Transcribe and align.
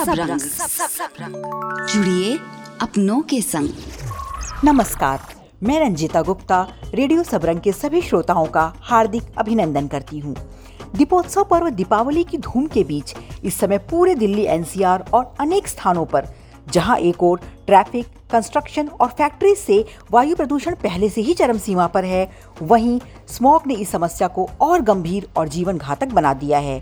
Radio 0.00 0.36
Sabrang. 0.38 1.86
जुड़िए 1.86 2.36
अपनों 2.82 3.20
के 3.22 3.40
संग। 3.42 4.64
नमस्कार 4.64 5.20
मैं 5.62 5.78
रंजिता 5.80 6.22
गुप्ता 6.22 6.60
रेडियो 6.94 7.22
सबरंग 7.22 7.60
के 7.60 7.72
सभी 7.72 8.00
श्रोताओं 8.02 8.46
का 8.46 8.62
हार्दिक 8.80 9.38
अभिनंदन 9.38 9.86
करती 9.86 10.18
हूँ। 10.18 10.34
दीपोत्सव 10.96 11.44
पर्व 11.44 11.68
दीपावली 11.70 12.24
की 12.24 12.38
धूम 12.38 12.66
के 12.66 12.84
बीच 12.84 13.14
इस 13.44 13.58
समय 13.58 13.78
पूरे 13.90 14.14
दिल्ली 14.14 14.44
एनसीआर 14.44 15.04
और 15.14 15.34
अनेक 15.40 15.68
स्थानों 15.68 16.04
पर 16.04 16.28
जहाँ 16.72 16.96
एक 16.98 17.22
ओर 17.22 17.40
ट्रैफ़िक 17.66 18.06
कंस्ट्रक्शन 18.32 18.88
और 19.00 19.08
फैक्ट्री 19.08 19.54
से 19.54 19.84
वायु 20.10 20.36
प्रदूषण 20.36 20.74
पहले 20.82 21.08
से 21.08 21.20
ही 21.20 21.34
चरम 21.34 21.58
सीमा 21.58 21.86
पर 21.86 22.04
है 22.04 22.30
वहीं 22.62 22.98
स्मॉग 23.28 23.66
ने 23.66 23.74
इस 23.74 23.90
समस्या 23.90 24.28
को 24.28 24.48
और 24.60 24.80
गंभीर 24.82 25.28
और 25.36 25.48
जीवन 25.48 25.78
घातक 25.78 26.08
बना 26.08 26.34
दिया 26.34 26.58
है। 26.58 26.80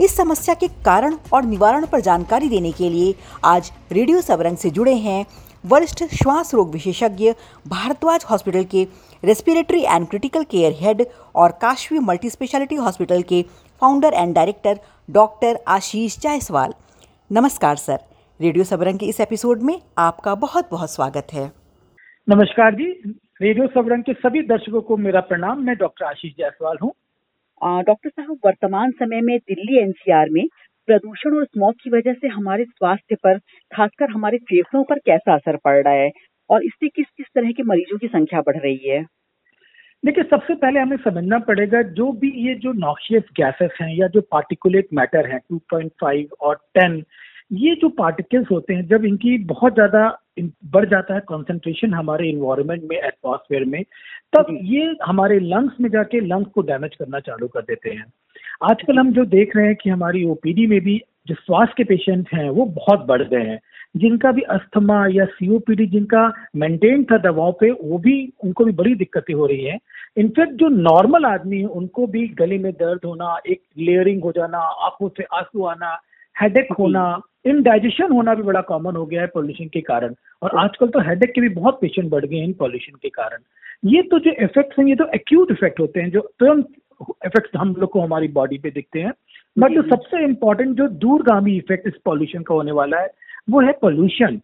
इस 0.00 0.16
समस्या 0.16 0.54
के 0.54 0.66
कारण 0.84 1.14
और 1.32 1.44
निवारण 1.44 1.84
पर 1.86 2.00
जानकारी 2.00 2.48
देने 2.48 2.72
के 2.72 2.88
लिए 2.90 3.14
आज 3.44 3.70
रेडियो 3.92 4.20
सबरंग 4.20 4.56
से 4.56 4.70
जुड़े 4.70 4.94
हैं 4.96 5.24
वरिष्ठ 5.64 6.02
श्वास 6.14 6.54
रोग 6.54 6.72
विशेषज्ञ, 6.72 7.30
भारद्वाज 7.66 8.24
हॉस्पिटल 8.30 8.64
के 8.64 8.86
respiratory 9.22 9.80
and 9.84 10.06
critical 10.08 10.44
care 10.50 10.74
head 10.80 11.04
और 11.34 11.52
काशवी 11.62 11.98
मल्टी 12.00 12.30
स्पेशलिटी 12.30 12.74
हॉस्पिटल 12.76 13.22
के 13.22 13.42
founder 13.82 14.14
and 14.14 14.34
director 14.34 14.78
doctor 15.08 15.58
Ashish 15.68 16.18
Jaiswal. 16.20 16.74
नमस्कार 17.30 17.76
सर, 17.76 17.98
रेडियो 18.40 18.64
सबरंग 18.64 18.98
के 18.98 19.06
इस 19.06 19.20
एपिसोड 19.20 19.62
में 19.62 19.80
आपका 19.98 20.34
बहुत 20.36 20.68
बहुत 20.70 20.90
स्वागत 20.90 21.32
है। 21.32 21.50
नमस्कार 22.28 22.74
जी, 22.74 22.92
रेडियो 23.42 23.66
सबरंग 23.74 24.02
के 24.02 24.12
सभी 24.14 24.42
दर्शकों 24.46 24.80
को 24.80 24.96
मेरा 24.98 25.20
प्रणाम, 25.22 25.64
मैं 25.64 25.76
डॉक्टर 25.76 26.04
आशीष 26.04 26.32
जायसवाल 26.38 26.76
हूँ। 26.82 26.92
डॉक्टर 27.64 28.08
साहब, 28.08 28.38
वर्तमान 28.46 28.90
समय 28.90 29.20
में 29.20 29.38
दिल्ली 29.38 29.78
एनसीआर 29.78 30.28
में 30.30 30.46
प्रदूषण 30.86 31.36
और 31.36 31.44
स्मॉग 31.44 31.74
की 31.82 31.90
वजह 31.90 32.12
से 32.12 32.28
हमारे 32.28 32.64
स्वास्थ्य 32.64 33.14
पर, 33.14 33.38
खासकर 33.74 34.10
हमारे 34.10 34.38
फेफड़ों 34.38 34.84
पर 34.84 34.98
कैसा 34.98 35.34
असर 35.34 35.56
पड़ 35.56 35.84
रहा 35.84 35.94
है? 35.94 36.10
और 36.50 36.64
इससे 36.64 36.88
किस 36.88 37.06
किस 37.16 37.26
तरह 37.34 37.50
के 37.50 37.62
मरीजों 37.62 37.98
की 37.98 38.06
संख्या 38.06 38.40
बढ़ 38.40 38.56
रही 38.56 38.88
है? 38.88 39.06
देखिए, 40.04 40.24
सबसे 40.24 40.54
पहले 40.54 40.80
हमें 40.80 40.96
समझना 40.96 41.38
पड़ेगा, 41.38 41.82
जो 41.82 42.12
भी 42.12 42.48
ये 42.48 42.54
जो 42.54 42.72
नॉक्शियस 42.72 43.22
गैसेस 43.36 43.70
हैं 43.82 43.96
या 43.96 44.08
जो 44.08 44.20
पार्टिकुलेट 44.20 44.88
मैटर 44.94 45.30
हैं 45.30 45.40
2.5 45.52 46.32
और 46.40 46.58
10 46.78 47.02
ये 47.50 47.74
जो 47.74 47.88
पार्टिकल्स 47.88 48.46
होते 48.50 48.74
हैं 48.74 48.86
जब 48.88 49.04
इनकी 49.04 49.36
बहुत 49.44 49.74
ज़्यादा 49.74 50.08
बढ़ 50.64 50.84
जाता 50.84 51.14
है 51.14 51.20
कंसंट्रेशन 51.20 51.94
हमारे 51.94 52.28
इन्वायरमेंट 52.30 52.82
में 52.82 52.96
एटमॉस्फेयर 52.96 53.64
में 53.64 53.82
तब 54.32 54.46
ये 54.64 54.94
हमारे 55.04 55.38
लंग्स 55.40 55.80
में 55.80 55.88
जाके 55.90 56.20
लंग्स 56.20 56.50
को 56.50 56.62
डैमेज 56.62 56.94
करना 56.94 57.20
चालू 57.20 57.48
कर 57.48 57.60
देते 57.60 57.90
हैं। 57.90 58.04
आजकल 58.62 58.98
हम 58.98 59.12
जो 59.12 59.24
देख 59.24 59.56
रहे 59.56 59.66
हैं 59.66 59.76
कि 59.76 59.90
हमारी 59.90 60.24
ओपीडी 60.24 60.66
में 60.66 60.80
भी 60.80 61.00
जो 61.28 61.34
स्वास्थ्य 61.34 61.74
के 61.76 61.84
पेशेंट 61.84 62.28
हैं 62.34 62.48
वो 62.50 62.64
बहुत 62.76 63.06
बढ़ 63.06 63.22
गए 63.22 63.44
हैं। 63.44 63.58
जिनका 63.96 64.32
भी 64.32 64.42
अस्थमा 64.50 65.06
या 65.06 65.24
सीओपीडी 65.24 65.86
जिनका 65.86 66.32
मेंटेन 66.56 67.04
था 67.04 67.18
दवाओं 67.18 67.52
पे 67.52 67.70
वो 67.70 67.98
भी 67.98 68.16
उनको 68.44 68.64
भी 68.64 68.72
बड़ी 68.72 68.94
दिक्कतें 68.94 69.32
हो 69.34 69.46
रही 69.46 69.64
हैं। 69.64 69.78
इनफैक्ट 70.18 70.52
जो 70.52 70.68
नॉर्मल 70.68 71.24
आदमी 71.24 71.58
है 71.58 71.66
उनको 71.66 72.06
भी 72.06 72.26
गले 72.38 72.58
में 72.58 72.72
दर्द 72.72 73.04
होना 73.04 73.36
एक 73.46 73.62
लेयरिंग 73.78 74.22
हो 74.22 74.32
जाना 74.32 74.58
आँखों 74.58 75.08
से 75.08 75.24
आँसू 75.34 75.64
आना 75.64 75.98
हेडेक 76.36 76.72
होना 76.78 77.02
इनडाइजेशन 77.46 78.12
होना 78.12 78.34
भी 78.34 78.42
बड़ा 78.42 78.60
कॉमन 78.68 78.96
हो 78.96 79.04
गया 79.06 79.20
है 79.20 79.26
पॉल्यूशन 79.34 79.68
के 79.72 79.80
कारण। 79.80 80.14
और 80.42 80.56
आजकल 80.58 80.88
तो 80.88 81.00
हेडेक 81.00 81.32
के 81.34 81.40
भी 81.40 81.48
बहुत 81.50 81.78
पेशेंट 81.80 82.08
बढ़ 82.10 82.24
गए 82.24 82.36
हैं 82.36 82.44
इन 82.44 82.52
पॉल्यूशन 82.58 82.98
के 83.02 83.08
कारण। 83.10 83.42
ये 83.84 84.02
तो 84.02 84.18
जो 84.18 84.30
इफेक्ट्स 84.44 84.78
हैं 84.78 84.86
ये 84.86 84.94
तो 84.96 85.04
एक्यूट 85.14 85.50
इफ़ेक्ट 85.50 85.80
होते 85.80 86.00
हैं 86.00 86.10
जो 86.10 86.20
तुरंत 86.40 86.66
इफेक्ट्स 87.26 87.56
हम 87.56 87.74
लोग 87.78 87.90
को 87.90 88.00
हमारी 88.00 88.28
बॉडी 88.30 88.58
पे 88.58 88.70
दिखते 88.70 89.00
हैं। 89.00 89.12
बट 89.56 89.72
जो 89.72 89.82
सबसे 89.84 90.24
इम्पोर्टेंट 90.24 90.76
जो 90.76 90.88
दूरगामी 91.00 91.56
इफ़ेक्ट 91.56 91.86
इस 91.88 91.94
पॉल्यूशन 92.04 92.42
का 92.42 92.54
होने 92.54 92.72
वाला 92.72 93.00
है 93.00 93.10
वो 93.50 93.60
है 93.60 93.72
पॉल्यूशन 93.82 94.40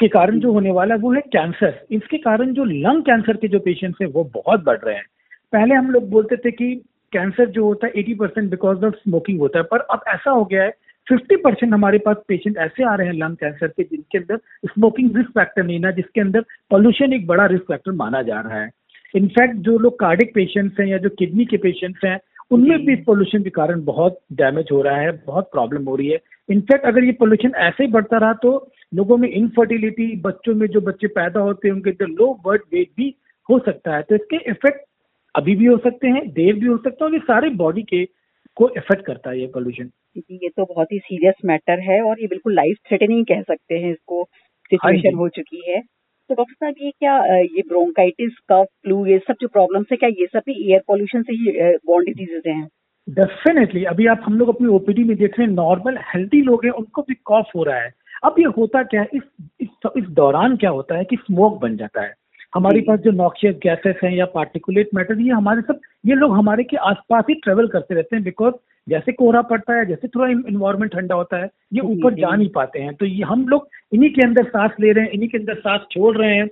के 0.00 0.08
कारण 0.08 0.38
जो 0.40 0.52
होने 0.52 0.70
वाला 0.72 0.94
है 0.94 1.00
वो 1.00 1.12
है 1.12 1.20
कैंसर 1.32 1.86
इसके 1.90 2.18
कारण 2.18 2.52
जो 2.54 2.64
लंग 2.64 3.02
कैंसर 3.02 3.36
के 3.36 3.48
जो 3.48 3.58
पेशेंट्स 3.60 3.98
हैं 4.02 4.08
वो 4.12 4.24
बहुत 4.34 4.64
बढ़ 4.64 4.78
रहे 4.78 4.94
हैं। 4.94 5.04
पहले 5.52 5.74
हम 5.74 5.90
लोग 5.90 6.08
बोलते 6.10 6.36
थे 6.36 6.50
कि 6.50 6.74
कैंसर 7.12 7.48
जो 7.50 7.64
होता 7.64 7.86
है 7.86 7.92
eighty 7.96 8.14
percent 8.14 8.50
because 8.50 8.84
of 8.84 8.94
smoking 8.94 9.40
होता 9.40 9.58
है 9.58 9.64
पर 9.64 9.80
अब 9.90 10.00
ऐसा 10.08 10.30
हो 10.30 10.44
गया 10.44 10.62
है 10.62 10.70
फिफ्टी 11.06 11.36
परसेंट 11.36 11.72
हमारे 11.72 11.98
पास 11.98 12.16
पेशेंट 12.28 12.56
ऐसे 12.58 12.84
आ 12.84 12.94
रहे 12.94 13.06
हैं 13.06 13.14
लंग 13.14 13.36
कैंसर 13.36 13.68
के 13.68 13.82
जिनके 13.82 14.18
अंदर 14.18 14.36
स्मोकिंग 14.66 15.16
रिस्क 15.16 15.30
फैक्टर 15.30 15.64
नहीं 15.64 15.80
ना 15.80 15.90
जिसके 15.90 16.20
अंदर 16.20 16.44
पॉल्यूशन 16.70 17.12
एक 17.12 17.26
बड़ा 17.26 17.46
रिस्क 17.46 17.64
फैक्टर 17.64 17.92
माना 17.94 18.22
जा 18.22 18.40
रहा 18.40 18.60
है। 18.60 18.70
इनफैक्ट 19.14 19.56
जो 19.66 19.78
लोग 19.78 19.98
कार्डिक 20.00 20.34
पेशेंट्स 20.34 20.80
हैं 20.80 20.86
या 20.86 20.98
जो 20.98 21.08
किडनी 21.18 21.44
के 21.44 21.56
पेशेंट्स 21.58 22.04
हैं 22.04 22.18
उनमें 22.50 22.84
भी 22.86 22.94
पोल्यूशन 23.04 23.42
के 23.42 23.50
कारण 23.50 23.84
बहुत 23.84 24.18
डैमेज 24.34 24.66
हो 24.72 24.80
रहा 24.82 24.96
है 24.96 25.12
बहुत 25.26 25.48
प्रॉब्लम 25.52 25.84
हो 25.84 25.94
रही 25.96 26.08
है। 26.08 26.18
इनफैक्ट 26.48 26.84
अगर 26.86 27.04
ये 27.04 27.12
पोल्यूशन 27.20 27.52
ऐसे 27.58 27.84
ही 27.84 27.90
बढ़ता 27.92 28.18
रहा 28.18 28.32
तो 28.42 28.50
लोगों 28.94 29.16
में 29.16 29.28
इनफर्टिलिटी 29.28 30.06
बच्चों 30.20 30.54
में 30.54 30.66
जो 30.66 30.80
बच्चे 30.80 31.06
पैदा 31.14 31.40
होते 31.40 31.68
हैं 31.68 31.74
उनके 31.74 31.90
अंदर 31.90 32.08
लो 32.10 32.32
बर्थ 32.44 32.62
वेट 32.74 32.90
भी 32.96 33.14
हो 33.48 33.58
सकता 33.66 33.96
है। 33.96 34.02
तो 34.02 34.14
इसके 34.14 34.36
इफ़ेक्ट 34.50 34.84
अभी 35.34 35.56
भी 35.56 35.66
हो 35.66 35.76
सकते 35.78 36.08
हैं 36.08 36.28
देर 36.32 36.54
भी 36.54 36.66
हो 36.66 36.76
सकता 36.76 37.04
है 37.04 37.08
और 37.08 37.14
ये 37.14 37.20
सारे 37.24 37.50
बॉडी 37.56 37.82
के 37.84 38.06
को 38.56 38.68
इफ़ेक्ट 38.68 39.04
करता 39.06 39.30
है 39.30 39.40
ये 39.40 39.46
पोल्यूशन 39.54 39.90
ये 40.16 40.48
तो 40.48 40.64
बहुत 40.64 40.92
ही 40.92 40.98
सीरियस 40.98 41.34
मैटर 41.44 41.80
है 41.82 42.00
और 42.02 42.20
ये 42.20 42.26
बिल्कुल 42.26 42.54
लाइफ 42.54 42.76
थ्रेटनिंग 42.88 43.24
कह 43.26 43.42
सकते 43.42 43.78
हैं 43.78 43.90
इसको। 43.92 44.22
सिचुएशन 44.72 45.14
हो 45.14 45.28
चुकी 45.28 45.62
है। 45.68 45.80
तो 45.80 46.34
डॉक्टर 46.34 46.54
साहब 46.54 46.74
ये 46.82 46.90
क्या 46.90 47.16
ये 47.34 47.62
ब्रोंकाइटिस 47.68 48.38
कफ 48.50 48.66
फ्लू 48.82 49.04
ये 49.06 49.18
सब 49.18 49.34
जो 49.40 49.48
प्रॉब्लम्स 49.48 49.86
है 49.92 49.96
क्या 49.96 50.08
ये 50.08 50.26
सब 50.26 50.42
भी 50.46 50.54
एयर 50.70 50.82
पॉल्यूशन 50.88 51.22
से 51.22 51.32
ही 51.32 51.52
बॉन्ड 51.86 52.06
डिजीजेज 52.06 52.42
हैं? 52.46 52.66
डेफिनेटली 53.08 53.84
अभी 53.84 54.06
आप 54.06 54.22
हम 54.24 54.38
लोग 54.38 54.48
अपनी 54.48 54.68
ओपीडी 54.68 55.04
में 55.04 55.16
देख 55.16 55.38
रहे 55.38 55.46
हैं 55.46 55.54
नॉर्मल 55.54 55.98
हेल्थी 56.06 56.40
लोग 56.42 56.64
हैं 56.64 56.72
उनको 56.72 57.02
भी 57.02 57.14
कॉफ 57.24 57.50
हो 57.56 57.62
रहा 57.64 57.80
है। 57.80 57.92
अब 58.24 58.34
ये 58.38 58.44
होता 58.56 58.82
क्या 58.82 59.00
है? 59.00 59.08
इस 59.14 59.22
इस, 59.60 59.68
इस 59.96 60.04
दौरान 60.14 60.56
क्या 60.56 60.70
होता 60.70 60.96
है 60.96 61.04
कि 61.04 61.16
स्मोक 61.16 61.60
बन 61.60 61.76
जाता 61.76 62.02
है। 62.02 62.14
हमारे 62.54 62.80
पास 62.80 63.00
जो 63.00 63.10
नॉक्शियस 63.10 63.54
गैसेस 63.62 63.96
हैं 64.04 64.10
या 64.12 64.24
पार्टिकुलेट 64.24 64.88
मैटर 64.94 65.20
ये 65.20 65.30
हमारे 65.30 65.60
सब 65.62 65.80
ये 66.06 66.14
लोग 66.14 66.32
हमारे 66.32 66.64
के 66.64 66.76
आसपास 66.76 67.24
ही 67.28 67.34
ट्रेवल 67.34 67.68
करते 67.68 67.94
रहते 67.94 68.16
हैं 68.16 68.24
बिकॉज़ 68.24 68.54
जैसे 68.86 69.12
कोहरा 69.12 69.40
पड़ता 69.42 69.74
है 69.74 69.86
जैसे 69.86 70.08
थोड़ा 70.08 70.28
इन्वायरमेंट 70.28 70.92
ठंडा 70.92 71.14
होता 71.14 71.36
है 71.36 71.48
ये 71.74 71.80
ऊपर 71.82 72.14
जा। 72.14 72.34
नहीं 72.36 72.48
पाते 72.48 72.78
हैं। 72.78 72.94
तो 72.94 73.06
ये 73.06 73.22
हम 73.22 73.46
लोग 73.48 73.68
इन्हीं 73.92 74.10
के 74.10 74.22
अंदर 74.22 74.44
सांस 74.44 74.70
ले 74.80 74.92
रहे 74.92 75.04
हैं 75.04 75.10
इन्हीं 75.12 75.28
के 75.28 75.38
अंदर 75.38 75.54
सांस 75.54 75.80
छोड़ 75.90 76.16
रहे 76.16 76.36
हैं। 76.36 76.46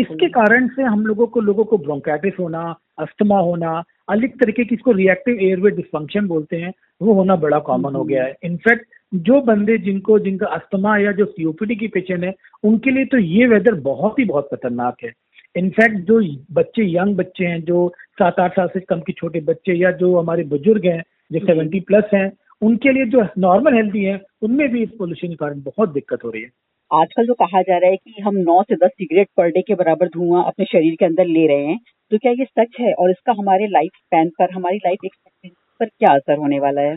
इसके 0.00 0.28
कारण 0.28 0.68
से 0.68 0.82
हम 0.82 1.04
लोगों 1.06 1.26
को 1.26 1.40
लोगों 1.40 1.64
को 1.64 1.78
ब्रोंकाइटिस 1.78 2.34
होना 2.40 2.62
अस्थमा 2.98 3.38
होना 3.38 3.82
अलग 4.08 4.38
तरीके 4.40 4.64
की 4.64 4.74
इसको 4.74 4.92
रिएक्टिव 4.92 5.38
एयरवे 5.40 5.70
डिस्फंक्शन 5.70 6.26
बोलते 6.26 6.56
हैं 6.56 6.72
वो 7.02 7.14
होना 7.14 7.36
बड़ा 7.36 7.58
कॉमन 7.58 7.94
हो 7.94 8.04
गया 8.04 8.24
है। 8.24 8.34
इनफैक्ट 8.44 8.86
जो 9.14 9.40
बंदे 9.42 9.78
जिनको 9.78 10.18
जिनका 10.18 10.46
अस्थमा 10.46 10.96
या 10.98 11.12
जो 11.12 11.24
सीओपीडी 11.24 11.76
की 11.76 11.88
पेशेंट 11.88 12.24
है 12.24 12.34
उनके 12.64 12.90
लिए 12.90 13.04
तो 13.04 13.18
ये 13.18 13.46
वेदर 13.46 13.74
बहुत 13.82 14.18
ही 14.18 14.24
बहुत 14.24 14.48
खतरनाक 14.54 14.96
है। 15.04 15.12
इनफैक्ट 15.56 15.96
जो 16.08 16.20
बच्चे 16.54 16.84
यंग 16.86 17.16
बच्चे 17.16 17.44
हैं 17.44 17.60
जो 17.64 17.88
सात 18.18 18.38
आठ 18.40 18.52
साल 18.52 18.68
से 18.68 18.80
कम 18.80 19.00
के 19.00 19.12
छोटे 19.12 19.40
बच्चे 19.42 19.74
या 19.74 19.90
जो 20.02 20.16
हमारे 20.18 20.44
बुज़ुर्ग 20.52 20.86
हैं 20.86 21.02
जो 21.32 21.38
सेवेंटी 21.46 21.80
प्लस 21.88 22.10
हैं 22.14 22.30
उनके 22.62 22.92
लिए 22.92 23.04
जो 23.06 23.26
नॉर्मल 23.38 23.74
हेल्थी 23.74 24.04
है 24.04 24.20
उनमें 24.42 24.68
भी 24.72 24.82
इस 24.82 24.88
पोल्यूशन 24.98 25.28
के 25.28 25.34
कारण 25.34 25.60
बहुत 25.62 25.92
दिक्कत 25.92 26.24
हो 26.24 26.30
रही 26.30 26.42
है। 26.42 26.48
आजकल 26.90 27.26
जो 27.26 27.34
कहा 27.34 27.62
जा 27.62 27.76
रहा 27.78 27.90
है 27.90 27.96
कि 27.96 28.22
हम 28.22 28.36
नौ 28.38 28.62
से 28.62 28.76
दस 28.76 28.90
सिगरेट 28.92 29.28
पर 29.36 29.48
डे 29.50 29.60
के 29.62 29.74
बराबर 29.74 30.08
धुआँ 30.08 30.44
अपने 30.46 30.64
शरीर 30.64 30.94
के 30.94 31.04
अंदर 31.04 31.26
ले 31.26 31.46
रहे 31.46 31.66
हैं 31.66 31.78
तो 32.10 32.18
क्या 32.18 32.32
ये 32.32 32.44
सच 32.44 32.80
है? 32.80 32.92
और 32.92 33.10
इसका 33.10 33.32
हमारे 33.38 33.66
लाइफ 33.68 33.90
स्पैन 33.96 34.28
पर 34.38 34.54
हमारी 34.54 34.76
लाइफ 34.78 35.04
एक्सपेक्टेंसी 35.04 35.54
पर 35.80 35.86
क्या 35.88 36.14
असर 36.14 36.38
होने 36.38 36.58
वाला 36.60 36.80
है? 36.80 36.96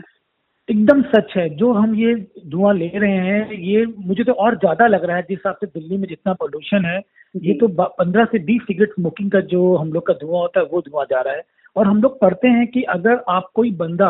एकदम 0.68 1.00
सच 1.04 1.32
है। 1.36 1.48
जो 1.56 1.72
हम 1.72 1.94
ये 1.94 2.14
धुआँ 2.48 2.72
ले 2.74 2.86
रहे 2.94 3.16
हैं 3.16 3.52
ये 3.52 3.84
मुझे 4.06 4.24
तो 4.24 4.32
और 4.34 4.54
ज़्यादा 4.56 4.86
लग 4.86 5.04
रहा 5.04 5.16
है 5.16 5.22
जिस 5.22 5.38
हिसाब 5.38 5.56
से 5.60 5.66
दिल्ली 5.68 5.96
में 5.96 6.06
जितना 6.08 6.32
पोल्यूशन 6.32 6.84
है 6.84 6.98
ये 7.34 7.54
तो 7.54 7.68
पंद्रह 7.80 8.24
से 8.24 8.38
बीस 8.44 8.62
सिगरेट 8.62 8.92
स्मोकिंग 8.92 9.30
का 9.30 9.40
जो 9.50 9.74
हम 9.76 9.92
लोग 9.92 10.06
का 10.06 10.14
धुआँ 10.14 10.40
होता 10.40 10.60
है 10.60 10.66
वो 10.66 10.80
धुआँ 10.80 11.04
जा 11.04 11.20
रहा 11.20 11.34
है। 11.34 11.42
और 11.76 11.86
हम 11.86 12.00
लोग 12.02 12.20
पढ़ते 12.20 12.48
हैं 12.48 12.66
कि 12.66 12.82
अगर 12.90 13.22
आप 13.28 13.50
कोई 13.54 13.70
बंदा 13.74 14.08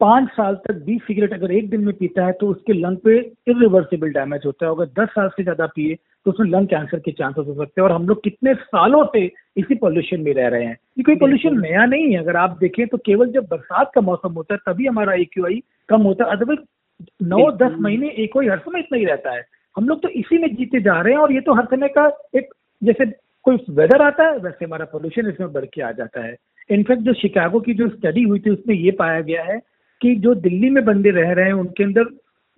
पाँच 0.00 0.28
साल 0.30 0.54
तक 0.66 0.74
बीस 0.84 1.00
सिगरेट 1.02 1.32
अगर 1.34 1.52
एक 1.52 1.68
दिन 1.70 1.80
में 1.84 1.94
पीता 1.96 2.26
है 2.26 2.32
तो 2.40 2.46
उसके 2.48 2.72
लंग 2.72 2.96
पे 3.04 3.16
इरिवर्सिबल 3.48 4.12
डैमेज 4.12 4.42
होता 4.46 4.66
है। 4.66 4.72
अगर 4.72 4.86
दस 4.98 5.08
साल 5.10 5.28
से 5.28 5.42
ज़्यादा 5.42 5.66
पिए 5.66 5.94
तो 6.26 6.30
उसमें 6.30 6.50
लंग 6.50 6.66
कैंसर 6.68 6.98
के 6.98 7.12
चांसेस 7.12 7.46
हो 7.46 7.54
सकते 7.54 7.80
हैं। 7.80 7.88
और 7.88 7.94
हम 7.94 8.06
लोग 8.08 8.22
कितने 8.24 8.54
सालों 8.54 9.04
से 9.12 9.24
इसी 9.56 9.74
पोल्यूशन 9.76 10.20
में 10.20 10.32
रह 10.34 10.48
रहे 10.48 10.64
हैं। 10.64 10.76
ये 10.98 11.02
कोई 11.02 11.16
पोल्यूशन 11.16 11.60
नया 11.60 11.84
नहीं 11.86 12.12
है। 12.12 12.18
अगर 12.18 12.36
आप 12.36 12.56
देखें 12.60 12.86
तो 12.86 12.98
केवल 12.98 13.30
जब 13.32 13.46
बरसात 13.50 13.90
का 13.94 14.00
मौसम 14.00 14.32
होता 14.32 14.54
है 14.54 14.60
तभी 14.66 14.86
हमारा 14.86 15.14
ए 15.14 15.24
कम 15.88 16.02
होता 16.02 16.24
है। 16.24 16.30
अदरवाइज़ 16.30 16.60
नौ 17.24 17.50
दस 17.58 17.76
महीने 17.80 18.08
एक 18.18 18.36
हर 18.40 18.58
समय 18.58 18.80
इतना 18.80 18.98
ही 18.98 19.04
रहता 19.04 19.34
है। 19.34 19.44
हम 19.76 19.88
लोग 19.88 20.02
तो 20.02 20.08
इसी 20.10 20.38
में 20.38 20.54
जीते 20.56 20.80
जा 20.82 21.00
रहे 21.00 21.12
हैं 21.12 21.20
और 21.20 21.32
ये 21.32 21.40
तो 21.40 21.54
हर 21.54 21.64
समय 21.66 21.88
का 21.88 22.06
एक 22.36 22.54
जैसे 22.82 23.06
कोई 23.44 23.56
वेदर 23.70 24.02
आता 24.02 24.24
है 24.24 24.38
वैसे 24.38 24.64
हमारा 24.64 24.84
पोल्यूशन 24.84 25.28
इसमें 25.28 25.52
बढ़ 25.52 25.64
के 25.64 25.82
आ 25.82 25.90
जाता 25.92 26.24
है। 26.24 26.36
इनफैक्ट 26.70 27.02
जो 27.02 27.12
शिकागो 27.14 27.60
की 27.60 27.74
जो 27.74 27.88
स्टडी 27.88 28.22
हुई 28.22 28.38
थी 28.38 28.50
उसमें 28.50 28.74
ये 28.74 28.90
पाया 28.98 29.20
गया 29.22 29.42
है 29.44 29.58
कि 30.00 30.14
जो 30.16 30.34
दिल्ली 30.34 30.70
में 30.70 30.84
बंदे 30.84 31.10
रह 31.10 31.32
रहे 31.32 31.46
हैं 31.46 31.52
उनके 31.52 31.84
अंदर 31.84 32.04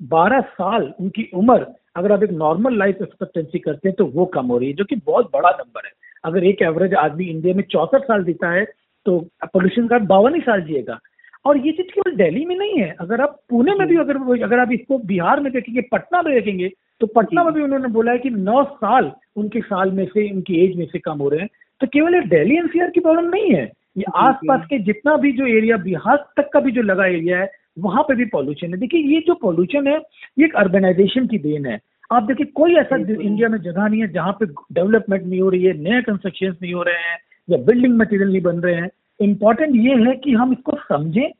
12 0.00 0.40
साल 0.52 0.92
उनकी 1.00 1.28
उम्र 1.34 1.66
अगर 1.96 2.12
आप 2.12 2.22
एक 2.22 2.30
नॉर्मल 2.32 2.78
लाइफ 2.78 2.98
एक्सपेक्टेंसी 3.02 3.58
करते 3.58 3.88
हैं 3.88 3.96
तो 3.98 4.06
वो 4.06 4.24
कम 4.34 4.46
हो 4.46 4.58
रही 4.58 4.68
है 4.68 4.74
जो 4.74 4.84
कि 4.84 4.96
बहुत 5.06 5.30
बड़ा 5.34 5.50
नंबर 5.50 5.86
है। 5.86 5.92
अगर 6.24 6.44
एक 6.44 6.62
एवरेज 6.62 6.94
आदमी 6.94 7.24
इंडिया 7.24 7.54
में 7.54 7.62
चौसठ 7.70 8.04
साल 8.04 8.24
जीता 8.24 8.50
है 8.50 8.64
तो 9.06 9.18
पोल्यूशन 9.44 9.86
का 9.88 9.98
बावन 9.98 10.34
ही 10.34 10.40
साल 10.40 10.62
जिएगा। 10.62 10.98
और 11.44 11.58
ये 11.58 11.72
चीज़ 11.72 11.86
केवल 11.86 12.16
दिल्ली 12.16 12.44
में 12.44 12.56
नहीं 12.56 12.78
है। 12.78 12.94
अगर 13.00 13.20
आप 13.20 13.38
पुणे 13.50 13.74
में 13.74 13.86
भी 13.88 13.96
अगर 13.96 14.16
अगर 14.44 14.58
आप 14.58 14.72
इसको 14.72 14.98
बिहार 14.98 15.40
में 15.40 15.52
देखेंगे 15.52 15.80
पटना 15.92 16.22
में 16.22 16.32
देखेंगे 16.34 16.70
तो 17.00 17.06
पटना 17.06 17.44
में 17.44 17.52
भी 17.54 17.62
उन्होंने 17.62 17.88
बोला 17.88 18.12
है 18.12 18.18
कि 18.18 18.30
नौ 18.30 18.62
साल 18.64 19.10
उनके 19.36 19.60
साल 19.60 19.90
में 19.90 20.04
से 20.06 20.30
उनकी 20.30 20.64
एज 20.64 20.76
में 20.76 20.86
से 20.86 20.98
कम 20.98 21.18
हो 21.18 21.28
रहे 21.28 21.40
हैं। 21.40 21.48
तो 21.80 21.86
केवल 21.86 22.14
ये 22.14 22.20
दिल्ली 22.28 22.56
एनसीआर 22.56 22.90
की 22.90 23.00
प्रॉब्लम 23.00 23.28
नहीं 23.28 23.50
है। 23.50 23.70
ये 23.96 24.04
आसपास 24.16 24.66
के 24.66 24.78
जितना 24.80 25.16
भी 25.16 25.32
जो 25.32 25.46
एरिया 25.48 25.76
बिहार 25.78 26.16
तक 26.36 26.48
का 26.52 26.60
भी 26.60 26.72
जो 26.72 26.82
लगा 26.82 27.06
एरिया 27.06 27.38
है 27.38 27.50
वहाँ 27.78 28.02
पे 28.02 28.14
भी 28.14 28.24
पॉल्यूशन 28.26 28.72
है। 28.74 28.78
देखिए 28.80 29.00
ये 29.04 29.20
जो 29.26 29.34
पॉल्यूशन 29.42 29.86
है 29.88 29.96
ये 30.38 30.44
एक 30.44 30.56
अर्बेनाइजेशन 30.56 31.26
की 31.26 31.38
देन 31.38 31.66
है। 31.66 31.78
आप 32.12 32.22
देखिए 32.22 32.46
कोई 32.54 32.74
ऐसा 32.76 32.96
इंडिया 32.96 33.48
में 33.48 33.58
जगह 33.60 33.86
नहीं 33.88 34.00
है 34.00 34.08
जहाँ 34.12 34.32
पे 34.40 34.46
डेवलपमेंट 34.46 35.22
नहीं 35.22 35.40
हो 35.40 35.48
रही 35.48 35.64
है 35.64 35.72
नए 35.78 36.02
कंस्ट्रक्शन 36.02 36.56
नहीं 36.62 36.72
हो 36.74 36.82
रहे 36.82 37.02
हैं 37.02 37.16
या 37.48 37.58
बिल्डिंग 37.64 37.96
मटेरियल 37.98 38.28
नहीं 38.28 38.42
बन 38.42 38.60
रहे 38.60 38.74
हैं। 38.74 38.88
इंपॉर्टेंट 39.20 39.74
ये 39.76 39.94
है 40.04 40.14
कि 40.16 40.32
हम 40.32 40.52
इसको 40.52 40.76
समझें 40.78 41.30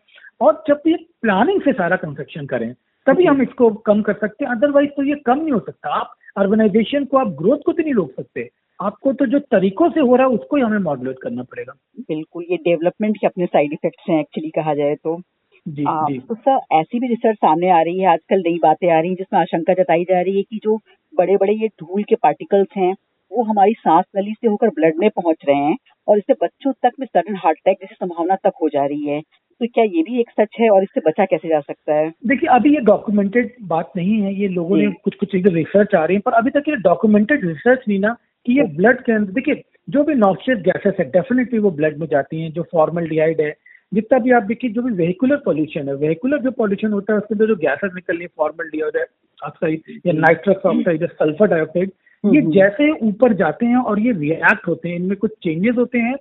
और 0.41 0.63
जब 0.69 0.83
ये 0.87 0.97
प्लानिंग 1.23 1.61
से 1.63 1.73
सारा 1.73 1.97
कंस्ट्रक्शन 1.97 2.47
करें 2.47 2.73
तभी 3.07 3.25
हम 3.25 3.43
इसको 3.43 3.71
कम 3.87 4.03
कर 4.03 4.15
सकते 4.15 4.45
हैं। 4.45 4.53
अदरवाइज़ 4.53 4.91
तो 4.91 5.03
ये 5.03 5.15
कम 5.27 5.39
नहीं 5.39 5.53
हो 5.53 5.59
सकता। 5.59 5.95
आप 5.95 6.15
अर्बनाइजेशन 6.37 7.05
को 7.05 7.17
आप 7.19 7.29
ग्रोथ 7.39 7.59
को 7.67 7.73
तो 7.73 7.83
नहीं 7.83 7.95
रोक 7.95 8.13
सकते। 8.17 8.49
आपको 8.83 9.13
तो 9.13 9.27
जो 9.27 9.39
तरीकों 9.51 9.89
से 9.91 10.01
हो 10.01 10.17
रहा 10.17 10.27
है 10.27 10.33
उसको 10.35 10.57
ही 10.57 10.63
हमें 10.63 10.79
मॉडुलेट 10.81 11.19
करना 11.23 11.43
पड़ेगा। 11.45 11.73
बिल्कुल 12.01 12.45
ये 12.51 12.57
डेवलपमेंट 12.65 13.17
के 13.17 13.27
अपने 13.27 13.47
साइड 13.47 13.73
इफेक्ट्स 13.73 14.11
हैं 14.11 14.21
एक्चुअली 14.21 14.51
कहा 14.57 14.75
जाए 14.75 14.95
तो। 14.95 15.21
जी 15.67 15.85
आ, 15.85 16.01
जी। 16.03 16.19
तो 16.19 16.35
सर 16.37 16.59
ऐसी 16.73 16.99
भी 16.99 17.09
रिसर्च 17.09 17.37
सामने 17.37 17.71
आ 17.71 17.81
रही 17.81 17.99
है 17.99 18.07
आजकल 18.09 18.43
नई 18.47 18.59
बातें 18.63 18.89
आ 18.89 18.99
रही 18.99 19.09
हैं 19.09 19.17
जिसमें 19.17 19.41
आशंका 19.41 19.75
जताई 19.75 20.05
जा 20.05 20.21
रही 20.21 20.37
है 20.37 20.43
कि 20.43 20.61
जो 20.65 20.77
बड़े 21.13 21.37
बड़े 21.37 21.53
ये 21.55 21.69
धूल 21.81 22.03
के 22.03 22.15
पार्टिकल्स 22.23 22.77
हैं 22.77 22.93
वो 23.31 23.43
हमारी 23.45 23.73
सांस 23.75 24.05
नली 24.17 24.33
से 24.33 24.49
होकर 24.49 24.69
ब्लड 24.71 24.95
में 24.99 25.09
पहुँच 25.11 25.45
रहे 25.49 25.57
हैं 25.59 25.77
और 26.09 26.19
इससे 26.19 26.33
बच्चों 26.43 26.73
तक 26.83 26.93
में 27.01 27.07
सडन 27.07 27.37
हार्ट 27.37 27.59
अटैक 27.59 27.79
जैसी 27.81 27.95
संभावना 27.95 28.37
तक 28.45 28.53
हो 28.63 28.69
जा 28.69 28.85
रही 28.87 29.07
है। 29.07 29.21
तो 29.21 29.67
क्या 29.69 29.85
ये 29.87 30.03
भी 30.03 30.21
एक 30.21 30.31
सच 30.31 30.57
है 30.61 30.69
और 30.71 30.83
इससे 30.83 31.01
बचा 31.01 31.25
कैसे 31.27 31.49
जा 31.49 31.61
सकता 31.61 31.95
है? 31.95 32.09
देखिए 32.27 32.49
अभी 32.51 32.75
ये 32.75 32.81
डॉक्यूमेंटेड 32.83 33.55
बात 33.69 33.93
नहीं 33.97 34.21
है 34.23 34.35
ये 34.35 34.49
लोगों 34.51 34.77
ने 34.77 34.91
कुछ 35.05 35.15
कुछ 35.15 35.31
चीज़ें 35.33 35.53
रिसर्च 35.53 35.95
आ 35.95 36.05
रही 36.05 36.17
है 36.17 36.21
पर 36.21 36.33
अभी 36.35 36.51
तक 36.51 36.69
ये 36.69 36.77
डॉक्यूमेंटेड 36.83 37.45
रिसर्च 37.47 37.85
नहीं 37.89 37.99
ना 38.01 38.15
कि 38.47 38.59
ये 38.59 38.63
ब्लड 38.77 39.03
के 39.03 39.13
अंदर 39.13 39.33
देखिए 39.33 39.63
जो 39.89 40.05
भी 40.05 40.15
नॉक्शियस 40.15 40.59
गैसेस 40.59 40.95
है 40.99 41.11
डेफिनेटली 41.11 41.59
वो 41.59 41.71
ब्लड 41.71 41.99
में 41.99 42.07
जाती 42.07 42.41
हैं 42.41 42.53
जो 42.53 42.63
फॉर्मल 42.63 43.09
है 43.41 43.55
जितना 43.93 44.19
भी 44.19 44.31
आप 44.31 44.43
देखिए 44.43 44.71
जो 44.71 44.83
भी 44.83 44.93
वेहिकुलर 44.93 45.37
पॉल्यूशन 45.37 45.89
है 45.89 45.95
वेहिकुलर 45.95 46.39
जो 46.39 46.51
पॉल्यूशन 46.51 46.93
होता 46.93 47.13
है 47.13 47.19
उसके 47.19 47.35
अंदर 47.35 47.47
जो 47.47 47.57
गैसेस 47.57 47.91
निकल 47.95 48.15
रही 48.15 48.23
है 48.23 48.29
फॉर्मल 48.37 49.05
ऑक्साइड 49.43 50.01
या 50.07 50.13
नाइट्रस 50.13 50.67
ऑक्साइड 50.67 51.03
या 51.03 51.09
सल्फ़र 51.09 51.47
डाइऑक्साइड 51.47 51.91
ये 52.25 52.41
हम्म। 52.41 52.53
जैसे 52.53 52.91
ऊपर 53.07 53.33
जाते 53.33 53.67
हैं 53.67 53.77
और 53.77 54.01
ये 54.01 54.13
रिएक्ट 54.13 54.69
होते 54.69 54.89
हैं 54.89 54.97
इनमें 54.97 55.17
कुछ 55.17 55.31
चेंजेस 55.43 55.75
होते 55.79 55.99
हैं 55.99 56.15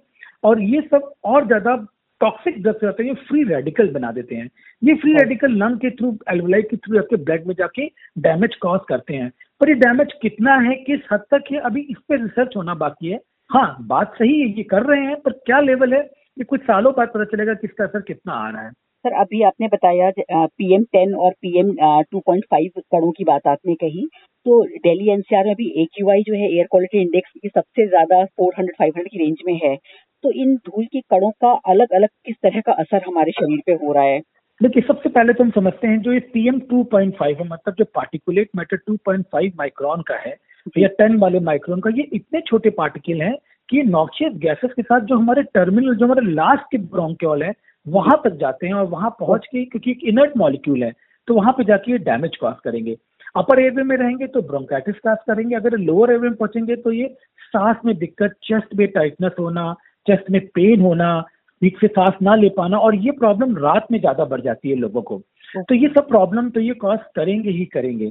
और 0.44 0.62
ये 0.62 0.82
सब 0.82 1.12
और 1.24 1.46
ज़्यादा 1.48 1.76
टॉक्सिक 2.22 2.62
ड्रग्स 2.64 2.84
होते 2.84 3.04
हैं 3.04 3.10
ये 3.10 3.16
फ्री 3.28 3.44
रेडिकल 3.44 3.88
बना 3.92 4.12
देते 4.12 4.36
हैं। 4.36 4.50
ये 4.82 4.94
फ्री 4.94 5.14
रेडिकल 5.14 5.52
लंग 5.54 5.78
के 5.78 5.90
थ्रू 5.90 6.18
एल्वोलाइट 6.30 6.70
के 6.70 6.78
थ्रू 6.78 6.98
आपके 6.98 7.16
ब्लड 7.16 7.48
में 7.48 7.54
जाके 7.56 7.86
डैमेज 8.18 8.56
कॉज 8.56 8.80
करते 8.90 9.14
हैं। 9.14 9.32
पर 9.62 9.70
ये 9.70 9.76
डैमेज 9.78 10.14
कितना 10.22 10.56
है, 10.60 10.76
किस 10.78 11.00
हद 11.12 11.24
तक 11.32 11.52
है, 11.52 11.60
अभी 11.62 11.82
इस 11.92 11.98
पर 12.10 12.22
रिसर्च 12.22 12.56
होना 12.58 12.74
बाकी 12.76 13.10
है। 13.10 13.20
हाँ 13.50 13.78
बात 13.88 14.14
सही 14.16 14.40
है, 14.40 14.48
ये 14.50 14.64
कर 14.66 14.84
रहे 14.86 15.02
हैं, 15.02 15.16
पर 15.18 15.32
क्या 15.46 15.60
लेवल 15.62 15.94
है, 15.94 16.00
ये 16.38 16.44
कुछ 16.46 16.62
सालों 16.64 16.94
बाद 16.94 17.08
पता 17.10 17.26
चलेगा 17.28 17.54
कि 17.54 17.68
इसका 17.68 17.84
असर 17.84 18.02
कितना 18.04 18.34
आ 18.36 18.50
रहा 18.50 18.64
है। 18.64 18.72
सर, 18.72 19.14
अभी 19.14 19.42
आपने 19.44 19.68
बताया 19.68 20.12
पीएम 20.22 20.84
टेन 20.94 21.14
और 21.18 21.32
PM 21.42 21.72
two 22.12 22.20
point 22.20 22.44
five 22.52 22.82
crore 22.92 23.14
की 23.18 23.24
बात 23.24 23.48
आपने 23.48 23.76
कही 23.76 24.06
तो 24.46 24.62
दिल्ली 24.80 25.10
एनसीआर 25.12 25.46
में 25.46 25.52
अभी 25.52 25.68
ए 25.82 25.86
जो 25.96 26.34
है 26.36 26.48
एयर 26.48 26.66
क्वालिटी 26.66 27.02
इंडेक्स 27.02 27.32
की 27.34 27.50
सबसे 27.50 27.88
ज़्यादा 27.88 28.24
400 28.36 28.76
500 28.80 29.04
की 29.06 29.18
रेंज 29.18 29.38
में 29.48 29.54
है। 29.64 29.76
तो 30.24 30.32
इन 30.34 30.56
धूल 30.58 30.86
के 30.86 31.02
कणों 31.12 31.30
का 31.42 31.52
अलग 31.68 31.94
अलग 31.96 32.10
किस 32.26 32.36
तरह 32.44 32.62
का 32.62 32.72
असर 32.82 33.02
हमारे 33.08 33.32
शरीर 33.32 33.62
पे 33.66 33.74
हो 33.76 33.94
रहा 33.94 34.04
है? 34.04 34.20
देखिए 34.62 34.84
सबसे 34.88 35.10
पहले 35.10 35.34
तो 35.34 35.44
हम 35.44 35.50
समझते 35.50 35.88
हैं 35.88 36.02
जो 36.02 36.12
ये 36.14 36.20
पीएम 36.20 36.60
2.5 36.74 37.40
है 37.40 37.48
मतलब 37.48 37.76
जो 37.78 37.86
पार्टिकुलेट 37.86 38.50
मैटर 38.56 38.78
2.5 38.92 39.52
माइक्रॉन 39.58 40.02
का 40.02 40.16
है 40.16 40.36
या 40.78 40.90
10 41.02 41.16
वाले 41.20 41.40
माइक्रोन 41.40 41.80
का 41.80 41.90
ये 41.90 42.04
इतने 42.14 42.42
छोटे 42.42 42.70
पार्टिकल 42.70 43.22
हैं 43.22 43.36
कि 43.70 43.78
ये 43.78 43.84
नॉक्शियस 43.84 44.34
गैसेस 44.36 44.72
के 44.76 44.82
साथ 44.82 45.02
जो 45.02 45.16
हमारे 45.16 45.44
टर्मिनल 45.44 45.96
जो 45.96 46.06
हमारे 46.06 46.32
लास्ट 46.32 46.62
के 46.72 46.78
ब्रोंक्योल 46.78 47.44
है 47.44 47.54
वहाँ 47.88 48.22
तक 48.24 48.38
जाते 48.38 48.68
हैं 48.68 48.74
और 48.74 48.86
वहाँ 48.88 49.10
पहुँच 49.20 49.48
के 49.52 49.66
क्योंकि 49.66 49.92
एक 49.92 50.04
इनर्ट 50.04 50.38
मॉलिक्यूल 50.38 50.84
है 50.84 50.92
तो 51.28 51.34
वहाँ 51.34 51.54
पे 51.54 51.64
जाके 51.64 51.92
ये 51.92 51.98
डैमेज 51.98 52.38
कॉज 52.38 52.56
करेंगे। 52.64 52.98
अपर 53.36 53.60
एयरवे 53.60 53.84
में 53.84 53.98
रहेंगे 53.98 54.28
तो 54.28 54.42
ब्रोंकाइटिस 54.42 54.96
कॉज 54.96 55.18
करेंगे 55.28 55.56
अगर 55.56 55.78
लोअर 55.78 56.12
एयरवे 56.12 56.30
में 56.30 56.38
पहुँचेंगे 56.38 56.76
तो 56.76 56.92
ये 56.92 57.16
सांस 57.40 57.78
में 57.86 57.98
दिक्कत 57.98 58.36
चेस्ट 58.44 58.76
में 58.76 58.88
टाइटनेस 58.88 59.32
होना 59.40 59.74
चेस्ट 60.08 60.32
में 60.32 60.42
पेन 60.48 60.82
होना 60.82 61.24
ठीक 61.62 61.78
से 61.80 61.88
सांस 61.88 62.14
ना 62.22 62.36
ले 62.36 62.50
पाना 62.50 62.78
और 62.78 62.96
ये 62.96 63.12
प्रॉब्लम 63.12 63.56
रात 63.58 63.88
में 63.92 64.00
ज़्यादा 64.00 64.26
बढ़ 64.26 64.42
जाती 64.42 64.70
है 64.70 64.76
लोगों 64.76 65.02
को। 65.02 65.22
तो 65.60 65.76
ये 65.76 65.88
सब 65.88 66.08
प्रॉब्लम 66.08 66.50
तो 66.50 66.60
ये 66.60 66.74
कॉज 66.76 67.00
करेंगे 67.16 67.50
ही 67.50 67.66
करेंगे। 67.66 68.10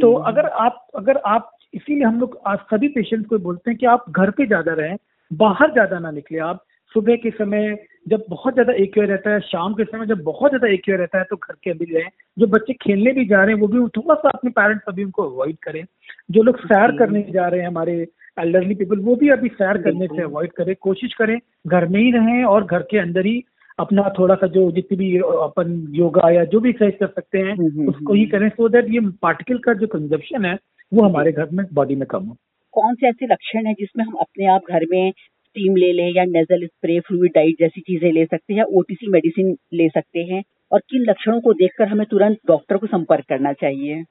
तो 0.00 0.12
अगर 0.22 0.46
आप 0.46 0.86
अगर 0.96 1.16
आप 1.26 1.50
इसीलिए 1.74 2.04
हम 2.04 2.20
लोग 2.20 2.38
आज 2.46 2.58
सभी 2.70 2.88
पेशेंट्स 2.88 3.28
को 3.28 3.38
बोलते 3.38 3.70
हैं 3.70 3.78
कि 3.78 3.86
आप 3.86 4.04
घर 4.10 4.30
पे 4.30 4.46
ज़्यादा 4.46 4.72
रहें 4.72 4.96
बाहर 5.30 5.72
ज़्यादा 5.72 5.98
ना 5.98 6.10
निकले 6.10 6.38
आप। 6.40 6.64
सुबह 6.94 7.16
के 7.16 7.30
समय 7.30 7.74
जब 8.06 8.24
बहुत 8.30 8.54
ज़्यादा 8.54 8.72
एक 8.72 8.98
रहता 8.98 9.30
है 9.30 9.40
शाम 9.40 9.74
के 9.74 9.84
समय 9.84 10.06
जब 10.06 10.22
बहुत 10.22 10.50
ज़्यादा 10.50 10.68
एक 10.68 10.88
रहता 10.90 11.18
है 11.18 11.24
तो 11.24 11.36
घर 11.36 11.54
के 11.64 11.70
अंदर 11.70 11.92
रहें 11.94 12.08
जो 12.36 12.46
बच्चे 12.46 12.72
खेलने 12.72 13.12
भी 13.12 13.24
जा 13.24 13.42
रहे 13.44 13.54
हैं 13.54 13.60
वो 13.60 13.68
भी 13.68 13.88
थोड़ा 13.96 14.14
सा 14.14 14.28
अपने 14.28 14.50
पेरेंट्स 14.50 14.84
अभी 14.88 15.04
उनको 15.04 15.22
अवॉइड 15.22 15.56
करें। 15.62 15.84
जो 16.30 16.42
लोग 16.42 16.58
सैर 16.58 16.96
करने 16.98 17.22
जा 17.32 17.48
रहे 17.48 17.60
हैं 17.60 17.66
हमारे 17.66 17.94
एल्डरली 18.38 18.74
पीपल 18.74 18.98
वो 18.98 19.16
भी 19.16 19.28
अभी 19.28 19.48
सैर 19.48 19.78
करने 19.82 20.06
से 20.06 20.22
अवॉइड 20.22 20.52
करें। 20.52 20.74
कोशिश 20.80 21.14
करें 21.14 21.38
घर 21.66 21.86
में 21.88 22.00
ही 22.00 22.10
रहें 22.12 22.44
और 22.44 22.64
घर 22.64 22.82
के 22.82 22.98
अंदर 22.98 23.26
ही 23.26 23.42
अपना 23.78 24.02
थोड़ा 24.18 24.34
सा 24.34 24.46
जो 24.46 24.70
जितनी 24.70 24.96
भी 24.96 25.16
अपन 25.18 25.72
योगा 25.94 26.30
या 26.30 26.44
जो 26.44 26.60
भी 26.60 26.70
एक्सरसाइज 26.70 26.98
कर 27.00 27.06
सकते 27.06 27.38
हैं 27.38 27.52
हम्म, 27.52 27.68
हम्म, 27.68 27.88
उसको 27.88 28.14
ही 28.14 28.26
करें 28.26 28.48
सो 28.48 28.68
दैट 28.68 28.90
ये 28.90 29.00
पार्टिकल 29.22 29.58
का 29.58 29.74
जो 29.74 29.86
कंजप्शन 29.86 30.44
है 30.44 30.58
वो 30.92 31.04
हमारे 31.04 31.32
घर 31.32 31.48
में 31.52 31.64
बॉडी 31.74 31.94
में 31.94 32.06
कम 32.06 32.24
हो। 32.24 32.36
कौन 32.74 32.94
से 32.94 33.08
ऐसे 33.08 33.26
लक्षण 33.26 33.66
है 33.66 33.72
जिसमें 33.72 34.04
हम 34.04 34.14
अपने 34.20 34.46
आप 34.46 34.70
घर 34.70 34.86
में 34.90 35.12
स्टीम 35.54 35.76
ले 35.76 35.92
लें 35.92 36.08
या 36.10 36.22
नेजल 36.26 36.64
स्प्रे 36.66 36.98
फ्लूइड 37.00 37.30
डाइट 37.34 37.56
जैसी 37.58 37.80
चीज़ें 37.80 38.10
ले 38.12 38.24
सकते 38.24 38.52
हैं 38.52 38.58
या 38.58 38.64
ओटीसी 38.78 39.10
मेडिसिन 39.10 39.54
ले 39.74 39.88
सकते 39.88 40.20
हैं 40.24 40.42
और 40.72 40.80
किन 40.90 41.02
लक्षणों 41.02 41.40
को 41.40 41.52
देखकर 41.54 41.88
हमें 41.88 42.06
तुरंत 42.10 42.38
डॉक्टर 42.48 42.76
को 42.76 42.86
संपर्क 42.86 43.24
करना 43.28 43.52
चाहिए। 43.52 44.02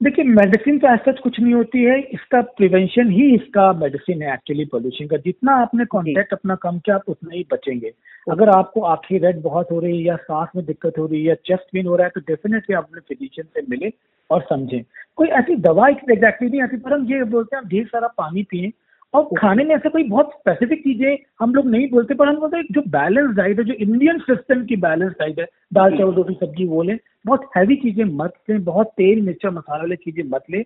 देखिए 0.00 0.24
मेडिसिन 0.26 0.78
तो 0.78 0.86
ऐसा 0.88 1.12
कुछ 1.14 1.40
नहीं 1.40 1.54
होती 1.54 1.82
है 1.84 1.98
इसका 2.14 2.40
प्रिवेंशन 2.52 3.10
ही 3.10 3.34
इसका 3.34 3.72
मेडिसिन 3.72 4.22
है 4.22 4.32
एक्चुअली 4.34 4.64
पोल्यूशन 4.64 5.06
का। 5.06 5.16
जितना 5.16 5.54
आपने 5.62 5.84
कांटेक्ट 5.92 6.32
अपना 6.32 6.54
कम 6.62 6.78
किया 6.78 6.96
आप 6.96 7.08
उतना 7.08 7.34
ही 7.34 7.44
बचेंगे। 7.52 7.92
अगर 8.26 8.48
आपको 8.48 8.80
आँखें 8.84 9.18
रेड 9.18 9.40
बहुत 9.42 9.70
हो 9.72 9.78
रही 9.80 9.98
है 9.98 10.04
या 10.04 10.16
सांस 10.22 10.48
में 10.56 10.64
दिक्कत 10.66 10.98
हो 10.98 11.06
रही 11.06 11.20
है 11.20 11.28
या 11.28 11.34
चेस्ट 11.46 11.72
पेन 11.72 11.86
हो 11.86 11.96
रहा 11.96 12.06
है 12.06 12.12
तो 12.14 12.20
डेफिनेटली 12.28 12.76
आप 12.76 12.84
अपने 12.84 13.00
फिजिशियन 13.08 13.46
से 13.46 13.66
मिले 13.70 13.92
और 14.30 14.42
समझें। 14.50 14.82
कोई 15.16 15.28
ऐसी 15.40 15.56
दवा 15.62 15.88
एग्जैक्टली 15.88 16.48
नहीं 16.48 16.62
आती 16.62 16.76
पर 16.78 16.92
हम 16.92 17.06
ये 17.06 17.22
बोलते 17.26 17.56
हैं 17.56 17.62
आप 17.62 17.68
ढेर 17.68 17.86
सारा 17.86 18.08
पानी 18.18 18.42
पिए 18.50 18.72
और 19.14 19.24
खाने 19.38 19.64
में 19.64 19.74
ऐसे 19.74 19.88
कोई 19.88 20.02
बहुत 20.04 20.30
स्पेसिफिक 20.32 20.80
चीज़ें 20.80 21.16
हम 21.40 21.54
लोग 21.54 21.66
नहीं 21.70 21.88
बोलते 21.90 22.14
पर 22.14 22.28
हम 22.28 22.36
बोलते 22.36 22.56
हैं 22.56 22.64
जो 22.72 22.82
बैलेंस 22.90 23.34
डाइट 23.36 23.58
है 23.58 23.64
जो 23.64 23.74
इंडियन 23.74 24.18
सिस्टम 24.20 24.64
की 24.66 24.76
बैलेंस 24.76 25.12
डाइट 25.12 25.38
है 25.40 25.46
दाल 25.74 25.96
चावल 25.98 26.14
रोटी 26.14 26.34
सब्ज़ी 26.34 26.66
वो 26.66 26.82
लें 26.82 26.96
बहुत 27.26 27.48
हैवी 27.56 27.76
चीज़ें 27.76 28.04
मत 28.04 28.32
लें 28.50 28.62
बहुत 28.64 28.92
तेल 28.96 29.20
मिर्चा 29.22 29.50
मसाला 29.50 29.82
वाली 29.82 29.96
चीज़ें 29.96 30.24
मत 30.28 30.44
लें। 30.50 30.62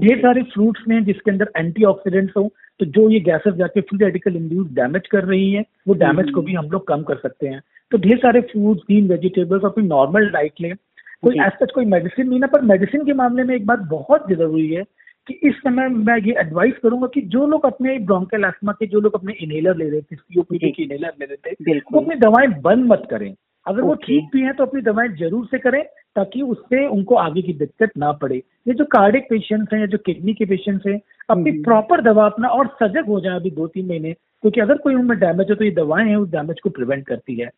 ढेर 0.00 0.18
सारे 0.18 0.42
फ्रूट्स 0.52 0.88
लें 0.88 1.04
जिसके 1.04 1.30
अंदर 1.30 1.50
एंटीऑक्सीडेंट्स 1.56 2.36
हो 2.36 2.50
तो 2.80 2.86
जो 2.86 3.08
ये 3.10 3.20
गैसेस 3.20 3.54
जाके 3.54 3.80
फ्री 3.80 4.04
रेडिकल 4.04 4.36
इंड्यूस 4.36 4.66
डैमेज 4.74 5.06
कर 5.06 5.24
रही 5.24 5.52
है 5.52 5.64
वो 5.88 5.94
डैमेज 5.96 6.30
को 6.30 6.42
भी 6.42 6.54
हम 6.54 6.70
लोग 6.70 6.86
कम 6.88 7.02
कर 7.02 7.16
सकते 7.16 7.48
हैं। 7.48 7.60
तो 7.92 7.98
ढेर 7.98 8.16
सारे 8.18 8.40
फ्रूट्स 8.52 8.82
ग्रीन 8.86 9.08
वेजिटेबल्स 9.08 9.64
अपनी 9.64 9.86
नॉर्मल 9.86 10.28
डाइट 10.30 10.60
लें। 10.60 10.74
कोई 11.22 11.34
जी। 11.34 11.40
ऐसा 11.40 11.66
कोई 11.74 11.84
मेडिसिन 11.86 12.28
नहीं 12.28 12.38
ना 12.40 12.46
पर 12.46 12.60
मेडिसिन 12.64 13.04
के 13.04 13.12
मामले 13.14 13.42
में 13.44 13.54
एक 13.54 13.66
बात 13.66 13.78
बहुत 13.90 14.28
ज़रूरी 14.30 14.68
है 14.68 14.82
कि 15.26 15.34
इस 15.48 15.54
समय 15.54 15.88
मैं 15.88 16.16
ये 16.18 16.34
एडवाइस 16.40 16.78
करूँगा 16.82 17.06
कि 17.06 17.20
जो 17.32 17.46
लोग 17.46 17.66
अपने 17.66 17.98
ब्रोंकल 18.06 18.44
एस्मा 18.44 18.72
के 18.72 18.86
जो 18.86 19.00
लोग 19.00 19.14
अपने 19.14 19.32
इनहेलर 19.32 19.76
ले 19.76 19.88
रहे 19.90 20.00
थे 20.00 20.16
सीओपीडी। 20.16 20.70
के 20.70 20.82
इनहेलर 20.82 21.12
ले 21.20 21.26
रहे 21.26 21.54
थे 21.54 21.78
वो 21.92 22.00
अपनी 22.00 22.14
दवाएँ 22.16 22.48
बंद 22.62 22.86
मत 22.92 23.06
करें। 23.10 23.34
अगर 23.66 23.82
वो 23.82 23.94
ठीक 23.94 24.28
भी 24.32 24.42
है 24.42 24.52
तो 24.52 24.64
अपनी 24.64 24.80
दवाएँ 24.82 25.08
ज़रूर 25.16 25.46
से 25.46 25.58
करें 25.58 25.82
ताकि 26.16 26.42
उससे 26.42 26.86
उनको 26.88 27.14
आगे 27.14 27.42
की 27.42 27.52
दिक्कत 27.52 27.90
ना 27.98 28.12
पड़े। 28.12 28.36
ये 28.68 28.74
जो 28.74 28.84
कार्डिक 28.84 29.24
पेशेंट्स 29.30 29.72
हैं 29.72 29.80
या 29.80 29.86
जो 29.86 29.98
किडनी 29.98 30.34
के 30.34 30.44
पेशेंट्स 30.44 30.86
हैं 30.86 31.00
अपनी 31.28 31.50
हम्म। 31.50 31.62
प्रॉपर 31.62 32.00
दवा 32.02 32.26
अपना 32.26 32.48
और 32.48 32.66
सजग 32.82 33.06
हो 33.06 33.20
जाए 33.20 33.36
अभी 33.36 33.50
दो 33.50 33.66
तीन 33.66 33.86
महीने 33.88 34.12
क्योंकि 34.12 34.60
अगर 34.60 34.78
कोई 34.78 34.94
उनमें 34.94 35.18
डैमेज 35.18 35.50
हो 35.50 35.54
तो 35.54 35.64
ये 35.64 35.70
दवाएँ 35.70 36.08
हैं 36.08 36.16
उस 36.16 36.30
डैमेज 36.30 36.60
को 36.60 36.70
प्रिवेंट 36.70 37.06
करती 37.06 37.40
है। 37.40 37.50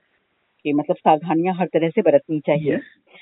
कि 0.64 0.72
मतलब 0.72 0.96
सावधानियाँ 0.96 1.54
हर 1.54 1.66
तरह 1.66 1.88
से 1.88 2.02
बरतनी 2.02 2.40
चाहिए। 2.40 2.78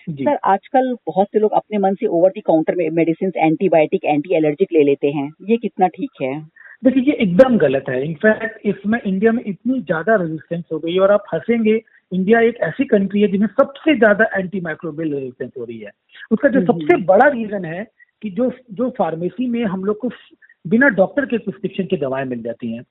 सर 0.09 0.39
आजकल 0.45 0.95
बहुत 1.07 1.27
से 1.27 1.39
लोग 1.39 1.53
अपने 1.53 1.79
मन 1.79 1.95
से 1.95 2.07
ओवर 2.09 2.31
दी 2.31 2.41
काउंटर 2.41 2.75
में 2.75 2.89
मेडिसिन 2.91 3.33
एंटीबायोटिक 3.37 4.05
एंटी 4.05 4.35
एलर्जिक 4.37 4.73
ले 4.73 4.83
लेते 4.85 5.11
हैं। 5.11 5.31
ये 5.51 5.57
कितना 5.57 5.89
ठीक 5.89 6.23
है? 6.23 6.41
देखिए 6.83 7.03
ये 7.03 7.13
एकदम 7.13 7.57
गलत 7.59 7.85
है। 7.89 8.05
इनफैक्ट 8.05 8.67
इसमें 8.67 8.99
इंडिया 9.01 9.33
में 9.33 9.43
इतनी 9.47 9.81
ज़्यादा 9.81 10.15
रेजिस्टेंस 10.15 10.65
हो 10.73 10.79
गई 10.79 10.93
है 10.93 11.01
और 11.01 11.13
आप 11.13 11.25
हंसेंगे। 11.35 11.81
इंडिया 12.13 12.41
एक 12.41 12.57
ऐसी 12.63 12.85
कंट्री 12.85 13.21
है 13.21 13.29
जिसमें 13.29 13.47
सबसे 13.47 13.95
ज़्यादा 13.97 14.25
एंटी 14.39 14.61
माइक्रोबियल 14.61 15.13
रेजिस्टेंस 15.15 15.51
हो 15.59 15.65
रही 15.65 15.79
है। 15.79 15.91
उसका 16.31 16.49
जो 16.49 16.61
हम्म। 16.61 16.73
सबसे 16.73 16.97
बड़ा 17.05 17.29
रीजन 17.29 17.65
है 17.65 17.85
कि 18.23 18.31
जो 18.31 18.51
जो 18.71 18.89
फार्मेसी 18.99 19.47
में 19.47 19.63
हम 19.65 19.85
लोग 19.85 19.99
को 19.99 20.11
बिना 20.65 20.89
डॉक्टर 20.95 21.27
के 21.27 21.39
प्रिस्क्रिप्शन 21.39 21.85
की 21.85 21.97
दवाएँ 21.97 22.25
मिल 22.25 22.43
जाती 22.43 22.73
हैं। 22.73 22.83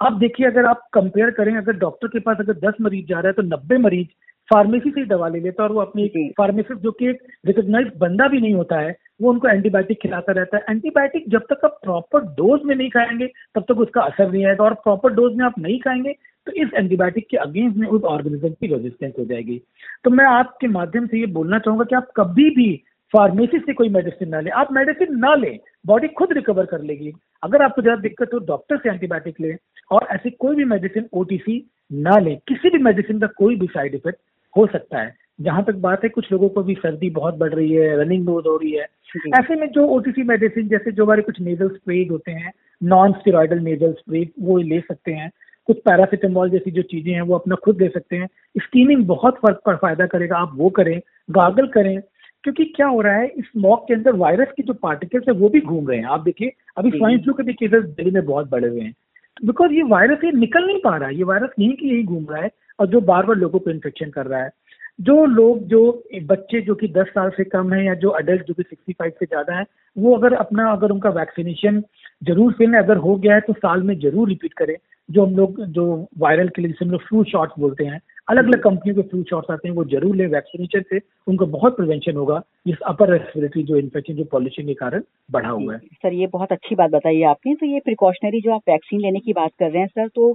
आप 0.00 0.12
देखिए 0.12 0.46
अगर 0.46 0.66
आप 0.66 0.88
कंपेयर 0.92 1.30
करें 1.30 1.56
अगर 1.56 1.76
डॉक्टर 1.76 2.08
के 2.08 2.20
पास 2.20 2.36
अगर 2.40 2.54
दस 2.60 2.74
मरीज़ 2.80 3.06
जा 3.06 3.18
रहा 3.20 3.26
है 3.26 3.32
तो 3.32 3.42
नब्बे 3.44 3.78
मरीज़ 3.78 4.08
फार्मेसी 4.48 4.90
से 4.90 5.00
ही 5.00 5.06
दवा 5.06 5.28
ले 5.28 5.40
लेता 5.40 5.62
है 5.62 5.68
और 5.68 5.74
वो 5.74 5.80
अपनी 5.80 6.30
फार्मेसिस्ट 6.38 6.80
जो। 6.80 6.90
कि 6.92 7.08
एक 7.08 7.18
रिकोगनाइज 7.46 7.90
बंदा 7.98 8.28
भी 8.28 8.40
नहीं 8.40 8.54
होता 8.54 8.78
है 8.80 8.94
वो 9.22 9.30
उनको 9.30 9.48
एंटीबायोटिक 9.48 9.98
खिलाता 10.02 10.32
रहता 10.32 10.56
है। 10.56 10.64
एंटीबायोटिक 10.70 11.28
जब 11.30 11.42
तक 11.50 11.64
आप 11.64 11.78
प्रॉपर 11.82 12.24
डोज 12.36 12.60
में 12.64 12.74
नहीं 12.74 12.90
खाएँगे 12.90 13.26
तब 13.54 13.64
तक 13.68 13.78
उसका 13.80 14.02
असर 14.02 14.30
नहीं 14.30 14.46
आएगा 14.46 14.64
और 14.64 14.74
प्रॉपर 14.84 15.14
डोज 15.14 15.36
में 15.36 15.44
आप 15.46 15.58
नहीं 15.58 15.78
खाएँगे 15.80 16.12
तो 16.46 16.52
इस 16.52 16.68
एंटीबायोटिक 16.74 17.26
के 17.30 17.36
अगेंस्ट 17.36 17.76
में 17.76 17.86
उस 17.88 18.02
ऑर्गेनिज्म 18.06 18.48
की 18.50 18.66
रेजिस्टेंस 18.66 19.12
हो 19.18 19.24
जाएगी। 19.24 19.60
तो 20.04 20.10
मैं 20.10 20.24
आपके 20.26 20.68
माध्यम 20.68 21.06
से 21.06 21.18
ये 21.20 21.26
बोलना 21.32 21.58
चाहूँगा 21.58 21.84
कि 21.84 21.96
आप 21.96 22.10
कभी 22.16 22.50
भी 22.50 22.74
फार्मेसी 23.12 23.58
से 23.58 23.72
कोई 23.72 23.88
मेडिसिन 23.88 24.28
ना 24.28 24.40
लें। 24.40 24.50
आप 24.52 24.72
मेडिसिन 24.72 25.18
ना 25.18 25.34
लें 25.34 25.58
बॉडी 25.86 26.08
खुद 26.08 26.32
रिकवर 26.32 26.66
कर 26.66 26.82
लेगी। 26.82 27.12
अगर 27.42 27.62
आपको 27.62 27.82
ज़्यादा 27.82 28.00
दिक्कत 28.02 28.34
हो 28.34 28.38
डॉक्टर 28.46 28.76
से 28.76 28.88
एंटीबायोटिक 28.88 29.40
लें। 29.40 29.56
और 29.90 30.06
ऐसी 30.10 30.30
कोई 30.30 30.56
भी 30.56 30.64
मेडिसिन 30.64 31.08
ओटीसी 31.12 31.70
ना 31.92 32.18
ले। 32.18 32.34
किसी 32.34 32.70
भी 32.70 32.78
मेडिसिन 32.78 33.20
का 33.20 33.26
कोई 33.26 33.56
भी 33.56 33.66
साइड 33.66 33.94
इफ़ेक्ट 33.94 34.18
हो 34.56 34.66
सकता 34.66 34.98
है। 34.98 35.14
जहाँ 35.40 35.64
तक 35.64 35.74
बात 35.74 36.04
है 36.04 36.08
कुछ 36.08 36.32
लोगों 36.32 36.48
को 36.48 36.62
भी 36.62 36.74
सर्दी 36.74 37.10
बहुत 37.10 37.34
बढ़ 37.34 37.54
रही 37.54 37.72
है 37.72 38.00
रनिंग 38.00 38.24
नोज़ 38.24 38.48
हो 38.48 38.56
रही 38.56 38.72
है। 38.72 38.86
ऐसे 39.34 39.54
में 39.54 39.70
जो 39.70 39.86
ओटीसी 39.86 40.22
मेडिसिन 40.22 40.68
जैसे 40.68 40.92
जो 40.92 41.04
हमारे 41.04 41.22
कुछ 41.22 41.40
नेजल 41.40 41.68
स्प्रे 41.68 42.08
होते 42.10 42.32
हैं 42.32 42.52
नॉन 42.82 43.12
स्टेरॉयडल 43.12 43.58
नेजल 43.58 43.92
स्प्रे 43.92 44.28
वो 44.40 44.58
ले 44.58 44.80
सकते 44.80 45.12
हैं। 45.12 45.30
कुछ 45.66 45.76
पैरासिटामोल 45.76 46.50
जैसी 46.50 46.70
जो 46.70 46.82
चीज़ें 46.82 47.12
हैं 47.14 47.22
वो 47.22 47.34
अपना 47.34 47.54
खुद 47.54 47.82
ले 47.82 47.88
सकते 47.88 48.16
हैं। 48.16 48.28
स्टीमिंग 48.56 49.06
बहुत 49.06 49.34
फ़र्क 49.34 49.60
पर 49.66 49.76
फ़ायदा 49.76 50.06
करेगा। 50.06 50.36
आप 50.36 50.52
वो 50.54 50.70
करें 50.70 51.00
गागल 51.30 51.66
करें 51.66 52.00
क्योंकि 52.44 52.64
क्या 52.64 52.86
हो 52.86 53.00
रहा 53.00 53.14
है 53.14 53.26
इस 53.26 53.44
मॉक 53.56 53.84
के 53.88 53.94
अंदर 53.94 54.12
वायरस 54.12 54.48
के 54.56 54.62
जो 54.62 54.72
पार्टिकल्स 54.72 55.24
है 55.28 55.34
वो 55.34 55.48
भी 55.48 55.60
घूम 55.60 55.88
रहे 55.88 55.98
हैं। 55.98 56.04
आप 56.04 56.20
देखिए 56.20 56.52
अभी 56.76 56.90
स्वाइन 56.90 57.18
फ्लू 57.18 57.34
के 57.34 57.42
भी 57.42 57.52
केसेस 57.52 57.84
दिल्ली 57.84 58.10
में 58.10 58.24
बहुत 58.24 58.50
बढ़े 58.50 58.68
हुए 58.68 58.80
हैं। 58.80 58.94
बिकॉज़ 59.40 59.72
ये 59.72 59.82
वायरस 59.88 60.24
ये 60.24 60.30
निकल 60.32 60.66
नहीं 60.66 60.78
पा 60.80 60.96
रहा 60.96 61.08
है, 61.08 61.16
ये 61.16 61.24
वायरस 61.24 61.50
यहीं 61.58 61.74
की 61.76 61.88
यही 61.88 62.02
घूम 62.04 62.26
रहा 62.30 62.42
है 62.42 62.50
और 62.78 62.86
जो 62.86 63.00
बार 63.02 63.26
बार 63.26 63.36
लोगों 63.36 63.58
को 63.58 63.70
इन्फेक्शन 63.70 64.10
कर 64.10 64.26
रहा 64.26 64.42
है। 64.42 64.50
जो 64.98 65.24
लोग, 65.26 65.58
जो 65.60 66.04
बच्चे 66.24 66.60
जो 66.60 66.74
कि 66.74 66.88
10 66.88 67.06
साल 67.08 67.30
से 67.30 67.44
कम 67.44 67.72
है 67.72 67.84
या 67.86 67.94
जो 67.94 68.08
अडल्ट 68.10 68.46
जो 68.46 68.54
कि 68.54 68.62
65 68.64 69.12
से 69.18 69.26
ज़्यादा 69.26 69.58
है, 69.58 69.64
वो 69.96 70.16
अगर 70.16 70.32
अपना, 70.34 70.70
अगर 70.72 70.90
उनका 70.90 71.10
वैक्सीनेशन 71.10 71.82
ज़रूर 72.22 72.52
फिर 72.52 72.74
अगर 72.76 72.96
हो 72.96 73.14
गया 73.16 73.34
है 73.34 73.40
तो 73.40 73.52
साल 73.52 73.82
में 73.82 73.98
ज़रूर 74.00 74.28
रिपीट 74.28 74.52
करें। 74.52 74.76
जो 75.08 75.24
हम 75.26 75.36
लोग, 75.36 75.64
जो 75.64 76.06
वायरल 76.18 76.48
के 76.48 76.62
लिए 76.62 76.70
जिसे 76.70 76.84
हम 76.84 76.90
लोग 76.92 77.02
फ्लू 77.02 77.22
शॉट्स 77.24 77.60
बोलते 77.60 77.84
हैं 77.84 78.00
अलग 78.28 78.46
अलग 78.46 78.62
कंपनियों 78.62 78.94
के 78.96 79.08
फ्लू 79.08 79.22
शॉट्स 79.30 79.50
आते 79.50 79.68
हैं 79.68 79.74
वो 79.74 79.84
ज़रूर 79.86 80.16
ले 80.16 80.26
वैक्सीनेशन 80.28 80.82
से। 80.90 81.00
उनको 81.26 81.46
बहुत 81.48 81.76
प्रिवेंशन 81.76 82.16
होगा 82.16 82.40
इस 82.66 82.80
अपर 82.86 83.12
रेस्पिरेटरी 83.12 83.62
जो 83.62 83.76
इन्फेक्शन 83.76 84.14
जो 84.14 84.24
पॉल्यूशन 84.32 84.66
के 84.66 84.74
कारण 84.74 85.02
बढ़ा 85.30 85.48
हुआ 85.50 85.74
है। 85.74 85.78
सर 85.78 86.12
ये 86.14 86.26
बहुत 86.28 86.52
अच्छी 86.52 86.74
बात 86.74 86.90
बताई 86.90 87.22
आपने। 87.24 87.54
तो 87.54 87.66
ये 87.66 87.80
प्रिकॉशनरी 87.80 88.40
जो 88.40 88.54
आप 88.54 88.62
वैक्सीन 88.68 89.00
लेने 89.00 89.20
की 89.20 89.32
बात 89.34 89.50
कर 89.58 89.70
रहे 89.70 89.80
हैं 89.80 89.88
सर 89.88 90.08
तो 90.08 90.32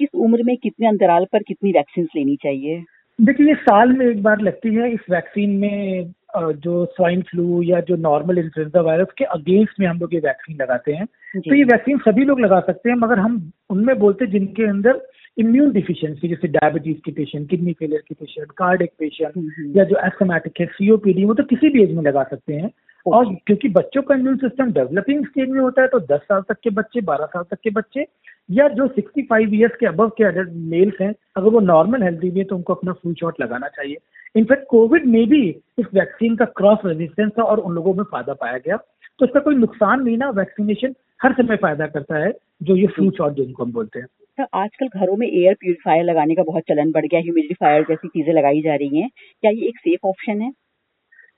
किस 0.00 0.08
उम्र 0.16 0.42
में 0.42 0.56
कितने 0.58 0.88
अंतराल 0.88 1.24
पर 1.32 1.42
कितनी 1.42 1.72
वैक्सीन 1.72 2.08
लेनी 2.16 2.36
चाहिए? 2.42 2.84
देखिए 3.18 3.46
ये 3.46 3.54
साल 3.56 3.92
में 3.92 4.06
एक 4.06 4.22
बार 4.22 4.40
लगती 4.42 4.74
है 4.74 4.92
इस 4.92 5.10
वैक्सीन 5.10 5.50
में 5.58 6.12
जो 6.36 6.84
स्वाइन 6.86 7.20
फ्लू 7.22 7.62
या 7.62 7.80
जो 7.80 7.96
नॉर्मल 7.98 8.38
इन्फ्लुएंजा 8.38 8.80
वायरस 8.80 9.12
के 9.18 9.24
अगेंस्ट 9.24 9.80
में 9.80 9.86
हम 9.86 9.98
लोग 9.98 10.14
ये 10.14 10.20
वैक्सीन 10.20 10.56
लगाते 10.56 10.92
हैं। 10.92 11.06
तो 11.36 11.54
ये 11.54 11.62
वैक्सीन 11.64 11.98
सभी 11.98 12.24
लोग 12.24 12.40
लगा 12.40 12.58
सकते 12.60 12.90
हैं 12.90 12.96
मगर 12.96 13.18
हम 13.18 13.38
उनमें 13.70 13.98
बोलते 13.98 14.24
हैं 14.24 14.32
जिनके 14.32 14.68
अंदर 14.68 15.00
इम्यून 15.38 15.70
डिफिशियंसी 15.72 16.28
जैसे 16.28 16.48
डायबिटीज़ 16.48 16.98
के 17.04 17.12
पेशेंट 17.12 17.48
किडनी 17.50 17.72
फेलियर 17.72 18.02
के 18.08 18.14
पेशेंट 18.14 18.52
कार्डिक 18.58 18.90
पेशेंट 18.98 19.76
या 19.76 19.84
जो 19.84 19.96
एस्थमेटिक 20.06 20.60
है 20.60 20.66
सीओपीडी 20.66 21.24
वो 21.24 21.34
तो 21.34 21.42
किसी 21.44 21.68
भी 21.70 21.82
एज 21.82 21.92
में 21.96 22.02
लगा 22.02 22.22
सकते 22.22 22.54
हैं। 22.54 22.70
और 23.06 23.34
क्योंकि 23.46 23.68
बच्चों 23.68 24.02
का 24.02 24.14
इम्यून 24.14 24.36
सिस्टम 24.36 24.72
डेवलपिंग 24.72 25.26
स्टेज 25.26 25.48
में 25.48 25.60
होता 25.60 25.82
है 25.82 25.88
तो 25.88 25.98
10 26.06 26.20
साल 26.20 26.40
तक 26.48 26.56
के 26.62 26.70
बच्चे 26.70 27.00
12 27.02 27.26
साल 27.26 27.42
तक 27.50 27.58
के 27.64 27.70
बच्चे 27.70 28.06
या 28.48 28.68
जो 28.68 28.86
65 28.88 29.54
इयर्स 29.54 29.76
के 29.80 29.86
अबव 29.86 30.08
के 30.08 30.24
अडल्ट 30.24 30.50
मेल्स 30.72 31.00
हैं 31.00 31.12
अगर 31.36 31.48
वो 31.48 31.60
नॉर्मल 31.60 32.02
हेल्थी 32.02 32.30
भी 32.30 32.40
है 32.40 32.44
तो 32.44 32.56
उनको 32.56 32.74
अपना 32.74 32.92
फ्लू 32.92 33.14
शॉट 33.14 33.40
लगाना 33.40 33.68
चाहिए। 33.68 33.96
इनफैक्ट 34.36 34.66
कोविड 34.68 35.06
में 35.06 35.26
भी 35.28 35.42
इस 35.78 35.86
वैक्सीन 35.94 36.36
का 36.36 36.44
क्रॉस 36.56 36.78
रेजिस्टेंस 36.84 37.32
था 37.38 37.42
और 37.42 37.58
उन 37.58 37.74
लोगों 37.74 37.94
में 37.94 38.04
फ़ायदा 38.04 38.34
पाया 38.34 38.58
गया। 38.58 38.76
तो 38.76 39.26
इसका 39.26 39.40
कोई 39.40 39.54
नुकसान 39.54 40.02
नहीं 40.02 40.16
ना 40.18 40.30
वैक्सीनेशन 40.30 40.94
हर 41.22 41.32
समय 41.32 41.56
फ़ायदा 41.56 41.86
करता 41.86 42.24
है 42.24 42.32
जो 42.62 42.76
ये 42.76 42.86
फ्लू 42.86 43.10
शॉट 43.10 43.36
जिनको 43.36 43.64
हम 43.64 43.72
बोलते 43.72 43.98
हैं। 43.98 44.06
सर 44.38 44.46
आजकल 44.54 44.88
घरों 44.90 45.16
में 45.16 45.26
एयर 45.26 45.54
प्यूरिफायर 45.54 46.04
लगाने 46.04 46.34
का 46.34 46.42
बहुत 46.42 46.62
चलन 46.68 46.90
बढ़ 46.92 47.06
गया 47.06 47.20
ह्यूमिडिफायर 47.20 47.82
जैसी 47.82 48.08
चीज़ें 48.08 48.32
लगाई 48.34 48.60
जा 48.62 48.74
रही 48.74 49.00
हैं। 49.00 49.08
क्या 49.42 49.50
ये 49.50 49.68
एक 49.68 49.78
सेफ़ 49.78 50.06
ऑप्शन 50.08 50.40
है? 50.40 50.50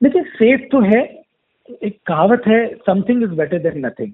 देखिए 0.01 0.23
सेफ़ 0.33 0.69
तो 0.73 0.81
है 0.83 1.03
एक 1.83 1.99
कहावत 2.07 2.43
है 2.49 2.67
something 2.87 3.23
is 3.23 3.31
better 3.39 3.59
than 3.63 3.87
nothing 3.87 4.13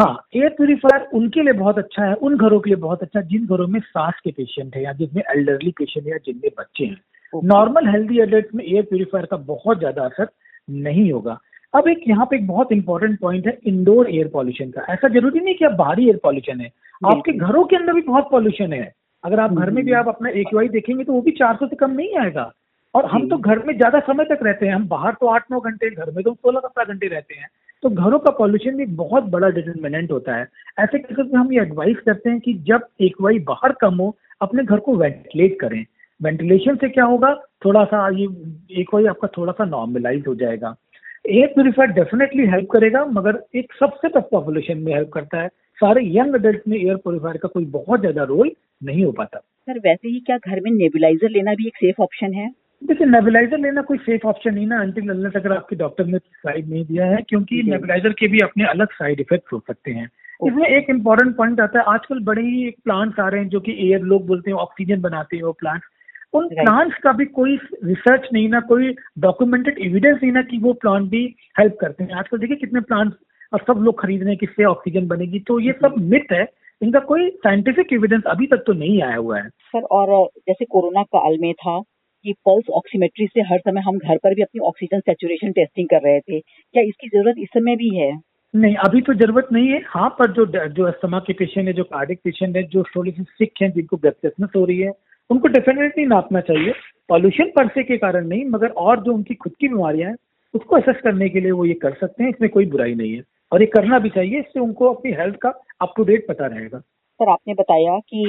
हाँ 0.00 0.14
एयर 0.36 0.48
प्यूरिफायर 0.50 1.06
उनके 1.14 1.42
लिए 1.42 1.52
बहुत 1.54 1.78
अच्छा 1.78 2.04
है 2.04 2.14
उन 2.16 2.36
घरों 2.36 2.58
के 2.60 2.70
लिए 2.70 2.76
बहुत 2.78 3.02
अच्छा 3.02 3.20
जिन 3.22 3.46
घरों 3.46 3.66
में 3.66 3.80
सांस 3.80 4.20
के 4.24 4.30
पेशेंट 4.32 4.76
है 4.76 4.82
या 4.84 4.92
जिनमें 4.92 5.22
एल्डरली 5.30 5.70
पेशेंट 5.78 6.04
है 6.06 6.12
या 6.12 6.18
जिनमें 6.26 6.50
बच्चे 6.58 6.84
हैं। 6.84 7.40
नॉर्मल 7.46 7.88
हेल्दी 7.88 8.20
एडल्ट 8.20 8.54
में 8.54 8.64
एयर 8.64 8.82
प्यूरिफायर 8.84 9.26
का 9.26 9.36
बहुत 9.36 9.78
ज़्यादा 9.78 10.04
असर 10.04 10.28
नहीं 10.68 11.10
होगा। 11.12 11.38
अब 11.74 11.88
एक 11.88 12.02
यहाँ 12.08 12.26
पे 12.26 12.36
एक 12.36 12.46
बहुत 12.46 12.72
इंपॉर्टेंट 12.72 13.18
पॉइंट 13.20 13.46
है 13.46 13.58
इंडोर 13.66 14.10
एयर 14.10 14.28
पॉल्यूशन 14.28 14.70
का। 14.70 14.86
ऐसा 14.92 15.08
ज़रूरी 15.08 15.40
नहीं 15.40 15.54
कि 15.54 15.64
अब 15.64 15.76
बाहरी 15.76 16.06
एयर 16.06 16.18
पॉल्यूशन 16.22 16.60
है। 16.60 16.70
आपके 17.02 17.32
घरों 17.32 17.64
के 17.64 17.76
अंदर 17.76 17.92
भी 17.92 18.00
बहुत 18.02 18.28
पॉल्यूशन 18.30 18.72
है। 18.72 18.92
अगर 19.24 19.40
आप 19.40 19.52
घर 19.52 19.70
में 19.70 19.84
भी 19.84 19.92
आप 19.92 20.08
अपना 20.08 20.30
एक 20.30 20.54
देखेंगे 20.70 21.04
तो 21.04 21.12
वो 21.12 21.20
भी 21.22 21.30
चार 21.30 21.56
सौ 21.56 21.66
से 21.66 21.76
कम 21.76 21.90
नहीं 21.90 22.16
आएगा। 22.18 22.50
और 22.94 23.06
हम 23.06 23.28
तो 23.28 23.36
घर 23.36 23.58
में 23.58 23.76
ज़्यादा 23.76 23.98
समय 24.00 24.24
तक 24.24 24.38
रहते 24.42 24.66
हैं। 24.66 24.74
हम 24.74 24.86
बाहर 24.88 25.14
तो 25.20 25.26
आठ 25.26 25.44
नौ 25.50 25.60
घंटे 25.60 25.90
घर 25.90 26.10
में 26.10 26.22
तो 26.24 26.32
सोलह 26.34 26.60
सत्रह 26.60 26.84
घंटे 26.84 27.06
रहते 27.06 27.34
हैं। 27.34 27.48
तो 27.82 27.90
घरों 27.90 28.18
का 28.18 28.30
पॉल्यूशन 28.30 28.76
भी 28.76 28.86
बहुत 28.96 29.24
बड़ा 29.30 29.48
डिटर्मिनेंट 29.48 30.10
होता 30.12 30.36
है। 30.36 30.46
ऐसे 30.78 30.98
केसेस 30.98 31.26
में 31.26 31.38
हम 31.40 31.52
ये 31.52 31.60
एडवाइस 31.60 31.96
करते 32.06 32.30
हैं 32.30 32.40
कि 32.40 32.54
जब 32.68 32.86
एक 33.00 33.20
वाई 33.20 33.38
बाहर 33.48 33.72
कम 33.80 33.94
हो 33.94 34.14
अपने 34.40 34.64
घर 34.64 34.78
को 34.78 34.94
वेंटिलेट 34.96 35.58
करें। 35.60 35.84
वेंटिलेशन 36.20 36.76
से 36.76 36.88
क्या 36.88 37.04
होगा? 37.04 37.34
थोड़ा 37.64 37.84
सा 37.84 38.08
ये 38.08 38.26
एक 38.80 38.94
वाई 38.94 39.06
आपका 39.06 39.28
थोड़ा 39.28 39.52
सा 39.52 39.64
नॉर्मलाइज 39.66 40.24
हो 40.28 40.34
जाएगा। 40.34 40.74
एयर 41.28 41.46
प्योरीफायर 41.46 41.90
डेफिनेटली 41.92 42.46
हेल्प 42.46 42.68
करेगा 42.70 43.04
मगर 43.04 43.42
एक 43.56 43.72
सबसे 43.80 44.08
टफ 44.08 44.28
पॉपुलेशन 44.32 44.78
में 44.78 44.92
हेल्प 44.94 45.10
करता 45.14 45.40
है। 45.40 45.48
सारे 45.78 46.02
यंग 46.14 46.34
अडल्ट 46.34 46.62
में 46.68 46.76
एयर 46.76 46.96
प्योरीफायर 46.96 47.36
का 47.36 47.48
कोई 47.48 47.64
बहुत 47.72 48.00
ज़्यादा 48.00 48.22
रोल 48.24 48.50
नहीं 48.84 49.04
हो 49.04 49.12
पाता। 49.12 49.38
सर 49.38 49.78
वैसे 49.78 50.08
ही 50.08 50.20
क्या 50.20 50.36
घर 50.38 50.60
में 50.60 50.70
नेबुलाइजर 50.70 51.30
लेना 51.30 51.54
भी 51.54 51.66
एक 51.66 51.76
सेफ़ 51.76 52.02
ऑप्शन 52.02 52.32
है? 52.34 52.48
देखिए 52.82 53.06
नेबुलाइजर 53.06 53.58
लेना 53.58 53.82
कोई 53.82 53.98
सेफ़ 53.98 54.26
ऑप्शन 54.26 54.54
नहीं 54.54 54.66
ना। 54.66 54.80
अंतिम 54.80 55.10
अनलेस 55.10 55.36
अगर 55.36 55.52
आपके 55.52 55.76
डॉक्टर 55.76 56.06
ने 56.06 56.18
साइड 56.18 56.68
नहीं 56.68 56.84
दिया 56.86 57.06
है 57.06 57.22
क्योंकि 57.28 57.62
नेबुलाइजर 57.66 58.12
के 58.12 58.28
भी 58.28 58.40
अपने 58.40 58.64
अलग 58.66 58.92
साइड 58.92 59.20
इफ़ेक्ट 59.20 59.52
हो 59.52 59.58
सकते 59.68 59.90
हैं। 59.90 60.08
इसमें 60.40 60.66
एक 60.66 60.90
इंपॉर्टेंट 60.90 61.36
पॉइंट 61.36 61.60
आता 61.60 61.78
है 61.78 61.84
आजकल 61.88 62.20
बड़े 62.24 62.42
ही 62.42 62.66
एक 62.68 62.76
प्लांट्स 62.84 63.20
आ 63.20 63.28
रहे 63.28 63.40
हैं 63.40 63.48
जो 63.48 63.60
कि 63.60 63.72
एयर 63.86 64.02
लोग 64.04 64.26
बोलते 64.26 64.50
हैं 64.50 64.58
ऑक्सीजन 64.58 65.00
बनाते 65.00 65.36
हैं 65.36 65.44
वो 65.44 65.52
प्लांट्स 65.52 65.86
उन 66.34 66.48
प्लांट्स 66.48 66.96
का 67.02 67.12
भी 67.12 67.24
कोई 67.34 67.56
रिसर्च 67.84 68.28
नहीं 68.32 68.48
ना 68.48 68.60
कोई 68.68 68.94
डॉक्यूमेंटेड 69.18 69.78
एविडेंस 69.78 70.18
नहीं 70.22 70.32
ना 70.32 70.42
कि 70.42 70.58
वो 70.58 70.72
प्लांट 70.82 71.08
भी 71.10 71.24
हेल्प 71.58 71.76
करते 71.80 72.04
हैं। 72.04 72.12
आजकल 72.12 72.38
देखिए 72.38 72.56
कितने 72.56 72.80
प्लांट्स 72.82 73.16
और 73.52 73.60
सब 73.60 73.82
लोग 73.82 74.00
खरीद 74.00 74.20
रहे 74.20 74.30
हैं 74.30 74.38
किससे 74.38 74.64
ऑक्सीजन 74.64 75.06
बनेगी। 75.06 75.38
तो 75.40 75.58
ये 75.60 75.72
सब 75.72 75.94
मिथ 76.00 76.32
है। 76.32 76.46
इनका 76.82 76.98
कोई 77.02 77.28
साइंटिफिक 77.36 77.92
एविडेंस 77.92 78.22
अभी 78.26 78.46
तक 78.46 78.62
तो 78.66 78.72
नहीं 78.72 79.02
आया 79.02 79.16
हुआ 79.16 79.38
है। 79.38 79.48
सर 79.48 79.82
और 79.92 80.28
जैसे 80.48 80.64
कोरोना 80.64 81.02
काल 81.02 81.38
में 81.40 81.52
था 81.54 81.80
कि 82.24 82.32
पल्स 82.46 82.70
ऑक्सीमेट्री 82.70 83.26
से 83.26 83.40
हर 83.42 83.58
समय 83.58 83.80
हम 83.80 83.98
घर 83.98 84.16
पर 84.16 84.34
भी 84.34 84.42
अपनी 84.42 84.60
ऑक्सीजन 84.66 85.00
सेचुरेशन 85.00 85.52
टेस्टिंग 85.52 85.88
कर 85.88 86.02
रहे 86.02 86.20
थे। 86.20 86.40
क्या 86.40 86.82
इसकी 86.82 87.08
ज़रूरत 87.08 87.36
इस 87.38 87.48
समय 87.48 87.76
भी 87.76 87.94
है? 87.96 88.10
नहीं 88.54 88.74
अभी 88.76 89.00
तो 89.00 89.14
ज़रूरत 89.14 89.48
नहीं 89.52 89.68
है। 89.68 89.80
हाँ 89.86 90.08
पर 90.18 90.32
जो 90.32 90.46
जो 90.68 90.84
अस्थमा 90.84 91.18
के 91.18 91.32
पेशेंट 91.32 91.66
है 91.66 91.72
जो 91.72 91.84
कार्डिक 91.86 92.20
पेशेंट 92.24 92.56
है 92.56 92.62
जो 92.64 92.82
थोड़ी 92.96 93.10
सी 93.10 93.22
सिक 93.22 93.62
है 93.62 93.70
जिनको 93.70 93.96
ब्रेथलेसनेस 93.96 94.50
हो 94.56 94.64
रही 94.64 94.78
है 94.78 94.92
उनको 95.30 95.48
डेफिनेटली 95.48 96.04
नापना 96.06 96.40
चाहिए। 96.42 96.72
पॉल्यूशन 97.08 97.50
परसे 97.56 97.82
के 97.82 97.96
कारण 97.96 98.26
नहीं 98.28 98.44
मगर 98.50 98.68
और 98.84 99.02
जो 99.04 99.12
उनकी 99.14 99.34
खुद 99.34 99.52
की 99.60 99.68
बीमारियाँ 99.68 100.10
हैं 100.10 100.16
उसको 100.54 100.76
असेस 100.76 101.00
करने 101.04 101.28
के 101.28 101.40
लिए 101.40 101.50
वो 101.50 101.64
ये 101.64 101.74
कर 101.74 101.94
सकते 101.94 102.22
हैं। 102.22 102.30
इसमें 102.30 102.48
कोई 102.50 102.66
बुराई 102.66 102.94
नहीं 102.94 103.12
है। 103.12 103.22
और 103.52 103.62
ये 103.62 103.66
करना 103.68 103.98
भी 103.98 104.08
चाहिए 104.10 104.38
इससे 104.38 104.60
उनको 104.60 104.92
अपनी 104.94 105.12
हेल्थ 105.12 105.36
का 105.42 105.52
अप 105.80 105.92
टू 105.96 106.04
डेट 106.04 106.26
पता 106.28 106.46
रहेगा। 106.46 106.78
सर 106.78 107.30
आपने 107.30 107.54
बताया 107.54 107.98
कि 108.08 108.24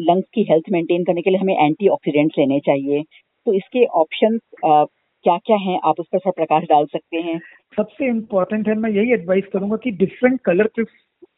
लंग्स 0.00 0.26
की 0.34 0.42
हेल्थ 0.50 0.70
मेंटेन 0.72 1.04
करने 1.04 1.22
के 1.22 1.30
लिए 1.30 1.38
हमें 1.38 1.56
एंटीऑक्सीडेंट्स 1.56 2.38
लेने 2.38 2.60
चाहिए। 2.66 3.02
तो 3.46 3.52
इसके 3.54 3.84
ऑप्शन 3.96 4.38
क्या 4.64 5.36
क्या 5.38 5.56
हैं? 5.56 5.78
आप 5.84 6.00
उस 6.00 6.06
पर 6.06 6.18
थोड़ा 6.18 6.32
प्रकाश 6.36 6.62
डाल 6.64 6.84
सकते 6.86 7.16
हैं। 7.18 7.38
सबसे 7.76 8.06
इम्पोर्टेंट 8.08 8.68
है 8.68 8.74
मैं 8.76 8.90
यही 8.90 9.12
एडवाइस 9.12 9.44
करूँगा 9.52 9.76
कि 9.76 9.90
डिफरेंट 9.92 10.40
कलर 10.40 10.66
के 10.78 10.84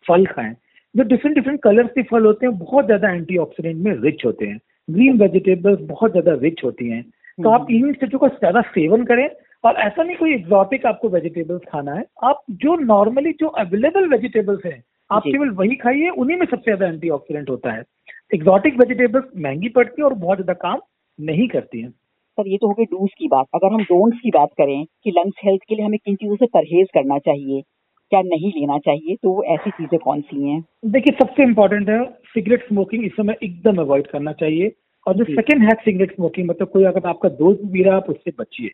फल 0.07 0.27
खाएँ। 0.27 0.55
जो 0.95 1.03
डिफरेंट 1.05 1.35
डिफरेंट 1.35 1.61
कलर 1.63 1.87
के 1.89 2.03
फल 2.05 2.27
होते 2.27 2.47
हैं 2.47 2.57
बहुत 2.59 2.87
ज़्यादा 2.87 3.11
एंटीऑक्सीडेंट 3.11 3.85
में 3.85 3.93
रिच 4.03 4.25
होते 4.25 4.47
हैं। 4.47 4.59
ग्रीन 4.89 5.19
वेजिटेबल्स 5.19 5.81
बहुत 5.89 6.11
ज़्यादा 6.11 6.35
रिच 6.43 6.61
होती 6.65 6.89
हैं। 6.91 7.03
तो 7.39 7.51
आप 7.51 7.71
इन 7.71 7.93
चीज़ों 7.95 8.19
का 8.19 8.29
ज़्यादा 8.29 8.61
सेवन 8.69 9.05
करें 9.05 9.29
और 9.67 9.77
ऐसा 9.79 10.03
नहीं 10.03 10.17
कोई 10.17 10.35
एग्जॉटिक 10.35 10.87
आपको 10.87 11.09
वेजिटेबल्स 11.09 11.63
खाना 11.69 11.95
है। 11.95 12.05
आप 12.25 12.43
जो 12.63 12.75
नॉर्मली 12.85 13.33
जो 13.41 13.49
अवेलेबल 13.61 14.09
वेजिटेबल्स 14.09 14.65
हैं 14.67 14.83
आप 15.11 15.23
केवल 15.25 15.51
वही 15.57 15.77
खाइए 15.77 16.09
उन्हीं 16.11 16.37
में 16.37 16.47
सबसे 16.47 16.65
ज़्यादा 16.67 16.87
एंटीऑक्सीडेंट 16.87 17.51
होता 17.51 17.73
है। 17.73 17.83
एग्जॉटिक 18.33 18.79
वेजिटेबल्स 18.79 19.25
महँगी 19.39 19.69
पड़ती 19.71 20.03
है 20.03 20.05
और 20.05 20.15
बहुत 20.17 20.39
ज़्यादा 20.39 20.53
काम 20.61 20.81
नहीं 21.19 21.49
करती 21.49 21.81
है। 21.81 21.89
सर 21.91 22.49
ये 22.49 22.57
तो 22.57 22.67
हो 22.67 22.73
गई 22.73 22.85
डूज 22.87 23.11
की 23.19 23.29
बात। 23.29 23.47
अगर 23.55 23.73
हम 23.75 23.83
डोंट्स 23.83 24.19
की 24.23 24.31
बात 24.31 24.49
करें 24.59 24.85
कि 25.05 25.11
लंग्स 25.11 25.41
हेल्थ 25.45 25.63
के 25.69 25.75
लिए 25.75 25.85
हमें 25.85 25.99
किन 25.99 26.17
चीज़ों 26.17 26.37
से 26.37 26.47
परहेज 26.55 26.89
करना 26.95 27.19
चाहिए 27.21 27.63
क्या 28.13 28.21
नहीं 28.23 28.51
लेना 28.51 28.79
चाहिए 28.79 29.15
तो 29.17 29.31
वो 29.31 29.43
ऐसी 29.45 29.71
चीज़ें 29.71 29.99
कौन 30.01 30.21
सी 30.23 30.43
हैं? 30.43 30.61
देखिए 30.87 31.17
सबसे 31.21 31.43
इम्पोर्टेंट 31.43 31.89
है 31.89 32.05
सिगरेट 32.35 32.67
स्मोकिंग 32.67 33.05
इस 33.05 33.13
समय 33.13 33.37
एकदम 33.43 33.81
अवॉइड 33.81 34.07
करना 34.07 34.33
चाहिए। 34.35 34.73
और 35.07 35.17
जो 35.17 35.25
सेकेंड 35.27 35.63
है 35.63 35.75
सिगरेट 35.81 36.15
स्मोकिंग 36.15 36.49
मतलब 36.49 36.69
कोई 36.69 36.85
अगर 36.85 37.09
आपका 37.09 37.29
दोस्त 37.37 37.61
पी 37.73 37.83
रहा 37.83 37.97
आप 37.97 38.11
उससे 38.11 38.33
बचिए। 38.39 38.71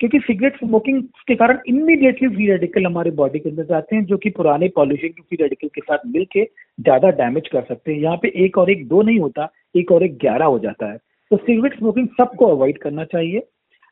क्योंकि 0.00 0.18
सिगरेट 0.18 0.56
स्मोकिंग 0.56 1.02
के 1.28 1.34
कारण 1.34 1.58
इमीडिएटली 1.68 2.28
फ्री 2.28 2.46
रेडिकल 2.46 2.86
हमारे 2.86 3.10
बॉडी 3.10 3.38
के 3.38 3.48
अंदर 3.48 3.64
जाते 3.64 3.96
हैं 3.96 4.04
जो 4.04 4.16
कि 4.16 4.30
पुराने 4.30 4.68
पॉल्यूशन 4.76 5.08
के 5.08 5.22
फ्री 5.22 5.36
रेडिकल 5.42 5.68
के 5.68 5.80
साथ 5.80 6.06
मिलके 6.06 6.44
ज़्यादा 6.78 7.10
डैमेज 7.10 7.48
कर 7.48 7.62
सकते 7.62 7.92
हैं। 7.92 8.00
यहाँ 8.00 8.16
पे 8.16 8.28
एक 8.44 8.58
और 8.58 8.70
एक 8.70 8.86
दो 8.88 9.02
नहीं 9.02 9.18
होता 9.20 9.48
एक 9.76 9.92
और 9.92 10.02
एक 10.04 10.18
ग्यारह 10.18 10.44
हो 10.44 10.58
जाता 10.58 10.90
है। 10.92 10.96
तो 11.30 11.36
सिगरेट 11.36 11.78
स्मोकिंग 11.78 12.08
सबको 12.18 12.46
अवॉइड 12.46 12.78
करना 12.78 13.04
चाहिए। 13.04 13.42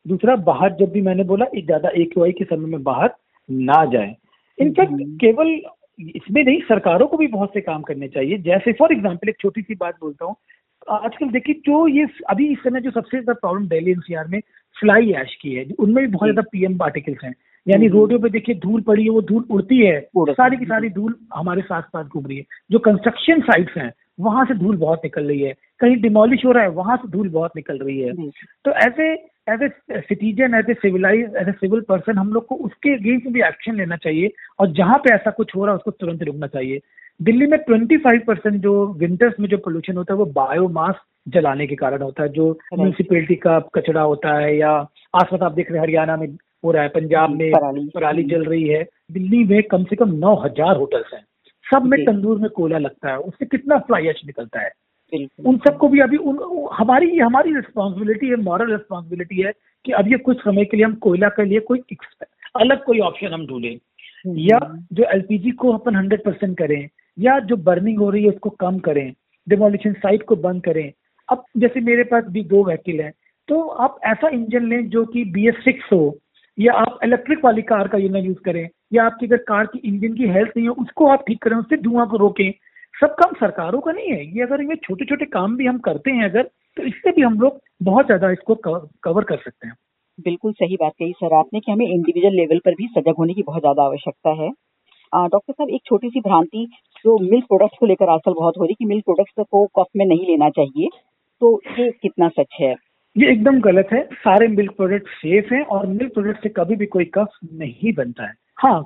दूसरा 0.05 0.35
बाहर 0.45 0.75
जब 0.79 0.91
भी 0.91 1.01
मैंने 1.01 1.23
बोला 1.23 1.45
ज़्यादा 1.55 1.89
एक 1.95 2.13
के 2.17 2.43
समय 2.45 2.67
में 2.67 2.83
बाहर 2.83 3.13
ना 3.49 3.83
जाए। 3.85 4.15
इनफैक्ट 4.57 4.91
हम्म। 4.91 5.15
केवल 5.17 5.49
इसमें 6.15 6.43
नहीं 6.43 6.59
सरकारों 6.59 7.07
को 7.07 7.17
भी 7.17 7.27
बहुत 7.27 7.53
से 7.53 7.61
काम 7.61 7.81
करने 7.81 8.07
चाहिए। 8.07 8.37
जैसे 8.39 8.71
फॉर 8.73 8.93
एग्ज़ाम्पल 8.93 9.29
एक 9.29 9.35
छोटी 9.41 9.61
सी 9.61 9.75
बात 9.75 9.95
बोलता 10.01 10.25
हूँ। 10.25 10.35
आजकल 10.91 11.29
देखिए 11.29 11.55
जो 11.65 11.87
ये 11.87 12.05
अभी 12.29 12.47
इस 12.51 12.57
समय 12.63 12.81
जो 12.81 12.91
सबसे 12.91 13.17
ज़्यादा 13.17 13.33
प्रॉब्लम 13.33 13.67
दिल्ली 13.67 13.91
एनसीआर 13.91 14.27
में 14.27 14.39
फ्लाई 14.77 15.11
ऐश 15.13 15.35
की 15.41 15.53
है। 15.53 15.65
उनमें 15.79 16.05
भी 16.05 16.11
बहुत 16.11 16.29
ज़्यादा 16.29 16.47
पीएम 16.51 16.77
पार्टिकल्स 16.77 17.23
हैं। 17.23 17.33
यानी। 17.67 17.87
रोडों 17.87 18.19
पे 18.19 18.29
देखिए 18.29 18.55
धूल 18.55 18.81
पड़ी 18.81 19.03
है 19.03 19.09
वो 19.09 19.21
धूल 19.23 19.45
उड़ती 19.51 19.77
है। 19.79 19.99
सारी 20.19 20.57
की 20.57 20.65
सारी 20.65 20.89
धूल 20.91 21.15
हमारे 21.35 21.61
साथ 21.61 21.81
साथ 21.83 22.03
घूम 22.05 22.25
रही 22.25 22.37
है। 22.37 22.43
जो 22.71 22.79
कंस्ट्रक्शन 22.79 23.41
साइट्स 23.43 23.77
हैं 23.77 23.91
वहाँ 24.19 24.43
से 24.45 24.53
धूल 24.55 24.75
बहुत 24.77 25.01
निकल 25.03 25.23
रही 25.23 25.41
है। 25.41 25.53
कहीं 25.79 25.95
डिमोलिश 26.01 26.45
हो 26.45 26.51
रहा 26.51 26.63
है 26.63 26.69
वहाँ 26.71 26.97
से 26.97 27.07
धूल 27.11 27.29
बहुत 27.29 27.51
निकल 27.55 27.77
रही 27.77 27.99
है। 27.99 28.13
तो 28.65 28.71
as 28.85 28.99
a 28.99 29.11
as 29.49 29.63
a 29.63 29.99
citizen 30.01 30.53
as 30.55 30.69
a 30.69 30.73
civilize 30.73 31.35
as 31.35 31.47
a 31.49 31.51
civil 31.51 31.81
person 31.89 32.17
हम 32.17 32.31
लोग 32.33 32.45
को 32.47 32.55
उसके 32.65 32.93
अगेंस्ट 32.93 33.27
भी 33.27 33.41
एक्शन 33.43 33.75
लेना 33.75 33.95
चाहिए। 33.95 34.31
और 34.59 34.71
जहाँ 34.73 34.97
पे 34.97 35.13
ऐसा 35.13 35.31
कुछ 35.31 35.55
हो 35.55 35.65
रहा 35.65 35.73
है 35.73 35.77
उसको 35.77 35.91
तुरंत 35.91 36.23
रुकना 36.23 36.47
चाहिए। 36.47 36.79
दिल्ली 37.21 37.47
में 37.47 37.57
25 37.57 38.21
परसेंट 38.27 38.61
जो 38.61 38.93
विंटर्स 38.97 39.33
में 39.39 39.49
जो 39.49 39.57
पोल्यूशन 39.57 39.97
होता 39.97 40.13
है 40.13 40.17
वो 40.19 40.25
बायोमास 40.25 40.95
जलाने 41.27 41.67
के 41.67 41.75
कारण 41.75 42.01
होता 42.01 42.23
है। 42.23 42.29
जो 42.29 42.59
म्यूनिसिपेलिटी 42.73 43.35
का 43.35 43.59
कचरा 43.59 44.01
होता 44.01 44.37
है 44.37 44.57
या 44.57 44.71
आसपास 45.15 45.41
आप 45.41 45.51
देख 45.51 45.71
रहे 45.71 45.79
हैं 45.79 45.85
हरियाणा 45.87 46.17
में 46.17 46.27
हो 46.65 46.71
रहा 46.71 46.83
है 46.83 46.89
पंजाब 46.89 47.29
में 47.29 47.51
पराली। 47.95 48.23
जल 48.23 48.43
रही 48.43 48.67
है। 48.67 48.87
दिल्ली 49.11 49.43
में 49.43 49.63
कम 49.63 49.83
से 49.83 49.95
कम 49.95 50.09
नौ 50.09 50.35
हज़ार 50.35 50.77
होटल्स 50.77 51.13
हैं। 51.13 51.25
सब 51.65 51.85
में 51.85 52.05
तंदूर 52.05 52.39
में 52.39 52.49
कोयला 52.49 52.77
लगता 52.77 53.09
है। 53.09 53.17
उससे 53.17 53.45
कितना 53.45 53.77
फ्लाई 53.77 54.03
निकलता 54.03 54.59
है? 54.59 54.71
उन 55.45 55.57
सबको 55.57 55.87
भी 55.87 55.99
अभी 55.99 56.17
उन 56.17 56.67
हमारी 56.73 57.17
हमारी 57.19 57.55
रिस्पॉन्सिबिलिटी 57.55 58.27
है 58.27 58.35
मॉरल 58.35 58.71
रिस्पॉन्सिबिलिटी 58.71 59.41
है 59.41 59.51
कि 59.85 59.91
अब 59.91 60.07
ये 60.07 60.17
कुछ 60.17 60.37
समय 60.37 60.65
के 60.65 60.77
लिए 60.77 60.85
हम 60.85 60.95
कोयला 60.95 61.29
के 61.29 61.45
लिए 61.45 61.59
कोई 61.59 61.79
अलग 62.55 62.83
कोई 62.83 62.99
ऑप्शन 62.99 63.27
हम 63.27 63.47
ढूंढें। 63.47 63.69
हम्म। 63.69 64.37
या 64.37 64.59
जो 64.93 65.03
एलपीजी 65.03 65.51
को 65.51 65.73
अपन 65.73 65.95
हंड्रेड 65.95 66.23
परसेंट 66.23 66.57
करें 66.57 66.87
या 67.17 67.39
जो 67.41 67.55
बर्निंग 67.59 67.99
हो 67.99 68.09
रही 68.09 68.23
है, 68.23 68.29
उसको 68.29 68.49
कम 68.51 68.79
करें 68.81 69.13
डिमोलिशन 69.47 69.93
साइट 69.95 70.23
को 70.23 70.35
बंद 70.37 70.63
करें। 70.63 70.91
अब 71.29 71.43
जैसे 71.57 71.81
मेरे 71.81 72.03
पास 72.05 72.23
भी 72.29 72.43
दो 72.45 72.63
व्हीकल 72.65 73.01
हैं 73.01 73.11
तो 73.49 73.59
आप 73.61 73.99
ऐसा 74.05 74.29
इंजन 74.29 74.63
लें 74.65 74.89
जो 74.89 75.03
कि 75.05 75.23
बी 75.25 75.47
एस 75.47 75.55
सिक्स 75.63 75.91
हो, 75.91 76.17
या 76.57 76.73
आप 76.75 76.99
इलेक्ट्रिक 77.03 77.43
वाली 77.45 77.61
कार 77.63 77.87
का 77.87 77.97
इंजन 77.99 78.25
यूज़ 78.25 78.37
करें, 78.45 78.67
या 78.93 79.03
आपकी 79.05 79.25
अगर 79.25 79.37
कार 79.47 79.65
की 79.65 79.79
इंजन 79.85 80.13
की 80.13 80.27
हेल्थ 80.29 80.51
नहीं 80.57 80.67
हो, 80.67 80.73
उसको 80.75 81.07
आप 81.07 81.23
ठीक 81.27 81.41
करें, 81.43 81.55
उससे 81.57 81.77
धुआँ 81.79 82.07
को 82.09 82.17
रोकें। 82.17 82.51
सब 82.93 83.15
काम 83.15 83.33
सरकारों 83.39 83.79
का 83.81 83.91
नहीं 83.91 84.09
है। 84.09 84.25
ये 84.27 84.43
अगर 84.43 84.61
ये 84.63 84.75
छोटे 84.77 85.05
छोटे 85.05 85.25
काम 85.27 85.55
भी 85.57 85.65
हम 85.65 85.77
करते 85.81 86.11
हैं 86.11 86.23
अगर 86.25 86.43
तो 86.77 86.83
इससे 86.83 87.11
भी 87.11 87.21
हम 87.21 87.39
लोग 87.39 87.59
बहुत 87.83 88.05
ज़्यादा 88.05 88.29
इसको 88.31 88.55
कवर 89.03 89.23
कर 89.23 89.37
सकते 89.37 89.67
हैं। 89.67 89.75
बिल्कुल 90.19 90.53
सही 90.53 90.75
बात 90.75 90.91
कही 90.99 91.11
सर 91.13 91.33
आपने 91.35 91.59
कि 91.59 91.71
हमें 91.71 91.85
इंडिविजुअल 91.87 92.35
लेवल 92.35 92.59
पर 92.65 92.75
भी 92.75 92.87
सजग 92.89 93.15
होने 93.17 93.33
की 93.33 93.43
बहुत 93.43 93.61
ज़्यादा 93.61 93.83
आवश्यकता 93.83 94.29
है। 94.35 94.49
डॉक्टर 95.13 95.53
साहब, 95.53 95.69
एक 95.69 95.81
छोटी 95.85 96.09
सी 96.09 96.19
भ्रांति 96.21 96.67
जो 97.05 97.17
मिल्क 97.21 97.43
प्रोडक्ट्स 97.43 97.77
को 97.79 97.85
लेकर 97.85 98.09
आजकल 98.09 98.33
बहुत 98.33 98.53
हो 98.59 98.65
रही 98.65 98.73
कि 98.73 98.85
मिल्क 98.85 99.03
प्रोडक्ट्स 99.05 99.43
को 99.51 99.65
कफ 99.79 99.85
में 99.97 100.05
नहीं 100.05 100.25
लेना 100.27 100.49
चाहिए 100.49 100.87
तो 101.41 101.59
ये 101.79 101.89
कितना 101.91 102.27
सच 102.29 102.55
है? 102.61 102.73
ये 103.15 103.31
एकदम 103.31 103.59
गलत 103.61 103.89
है। 103.93 104.01
सारे 104.13 104.47
मिल्क 104.47 104.71
प्रोडक्ट 104.71 105.07
सेफ़ 105.09 105.53
हैं 105.53 105.61
और 105.65 105.85
मिल्क 105.87 106.13
प्रोडक्ट 106.13 106.43
से 106.43 106.49
कभी 106.49 106.75
भी 106.75 106.85
कोई 106.85 107.05
कफ 107.13 107.37
नहीं 107.53 107.93
बनता 107.93 108.27
है। 108.27 108.33
हाँ 108.57 108.83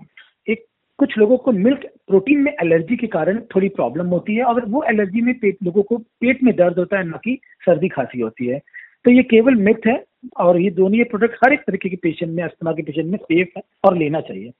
एक, 0.47 0.65
कुछ 0.99 1.17
लोगों 1.17 1.37
को 1.37 1.51
मिल्क 1.51 1.87
प्रोटीन 2.07 2.39
में 2.39 2.51
एलर्जी 2.53 2.97
के 2.97 3.07
कारण 3.07 3.39
थोड़ी 3.55 3.69
प्रॉब्लम 3.69 4.07
होती 4.07 4.35
है 4.35 4.43
और 4.43 4.65
वो 4.65 4.83
एलर्जी 4.83 5.21
में 5.21 5.33
पेट, 5.39 5.57
लोगों 5.63 5.83
को 5.83 5.97
पेट 5.97 6.43
में 6.43 6.55
दर्द 6.55 6.79
होता 6.79 6.97
है, 6.97 7.03
ना 7.03 7.17
कि 7.17 7.39
सर्दी 7.65 7.87
खांसी 7.87 8.21
होती 8.21 8.47
है। 8.47 8.59
तो 9.05 9.11
ये 9.11 9.23
केवल 9.23 9.55
मिथ 9.55 9.87
है 9.87 10.03
और 10.37 10.59
ये 10.61 10.69
दोनों 10.69 10.97
ये 10.97 11.03
प्रोडक्ट 11.03 11.37
हर 11.45 11.53
एक 11.53 11.59
तरीके 11.59 11.89
के 11.89 11.95
पेशेंट 11.95 12.31
में 12.31 12.43
अस्थमा 12.43 12.71
के 12.71 12.81
पेशेंट 12.81 13.07
में 13.07 13.17
सेफ़ 13.17 13.57
है 13.57 13.63
और 13.85 13.97
लेना 13.97 14.21
चाहिए। 14.21 14.51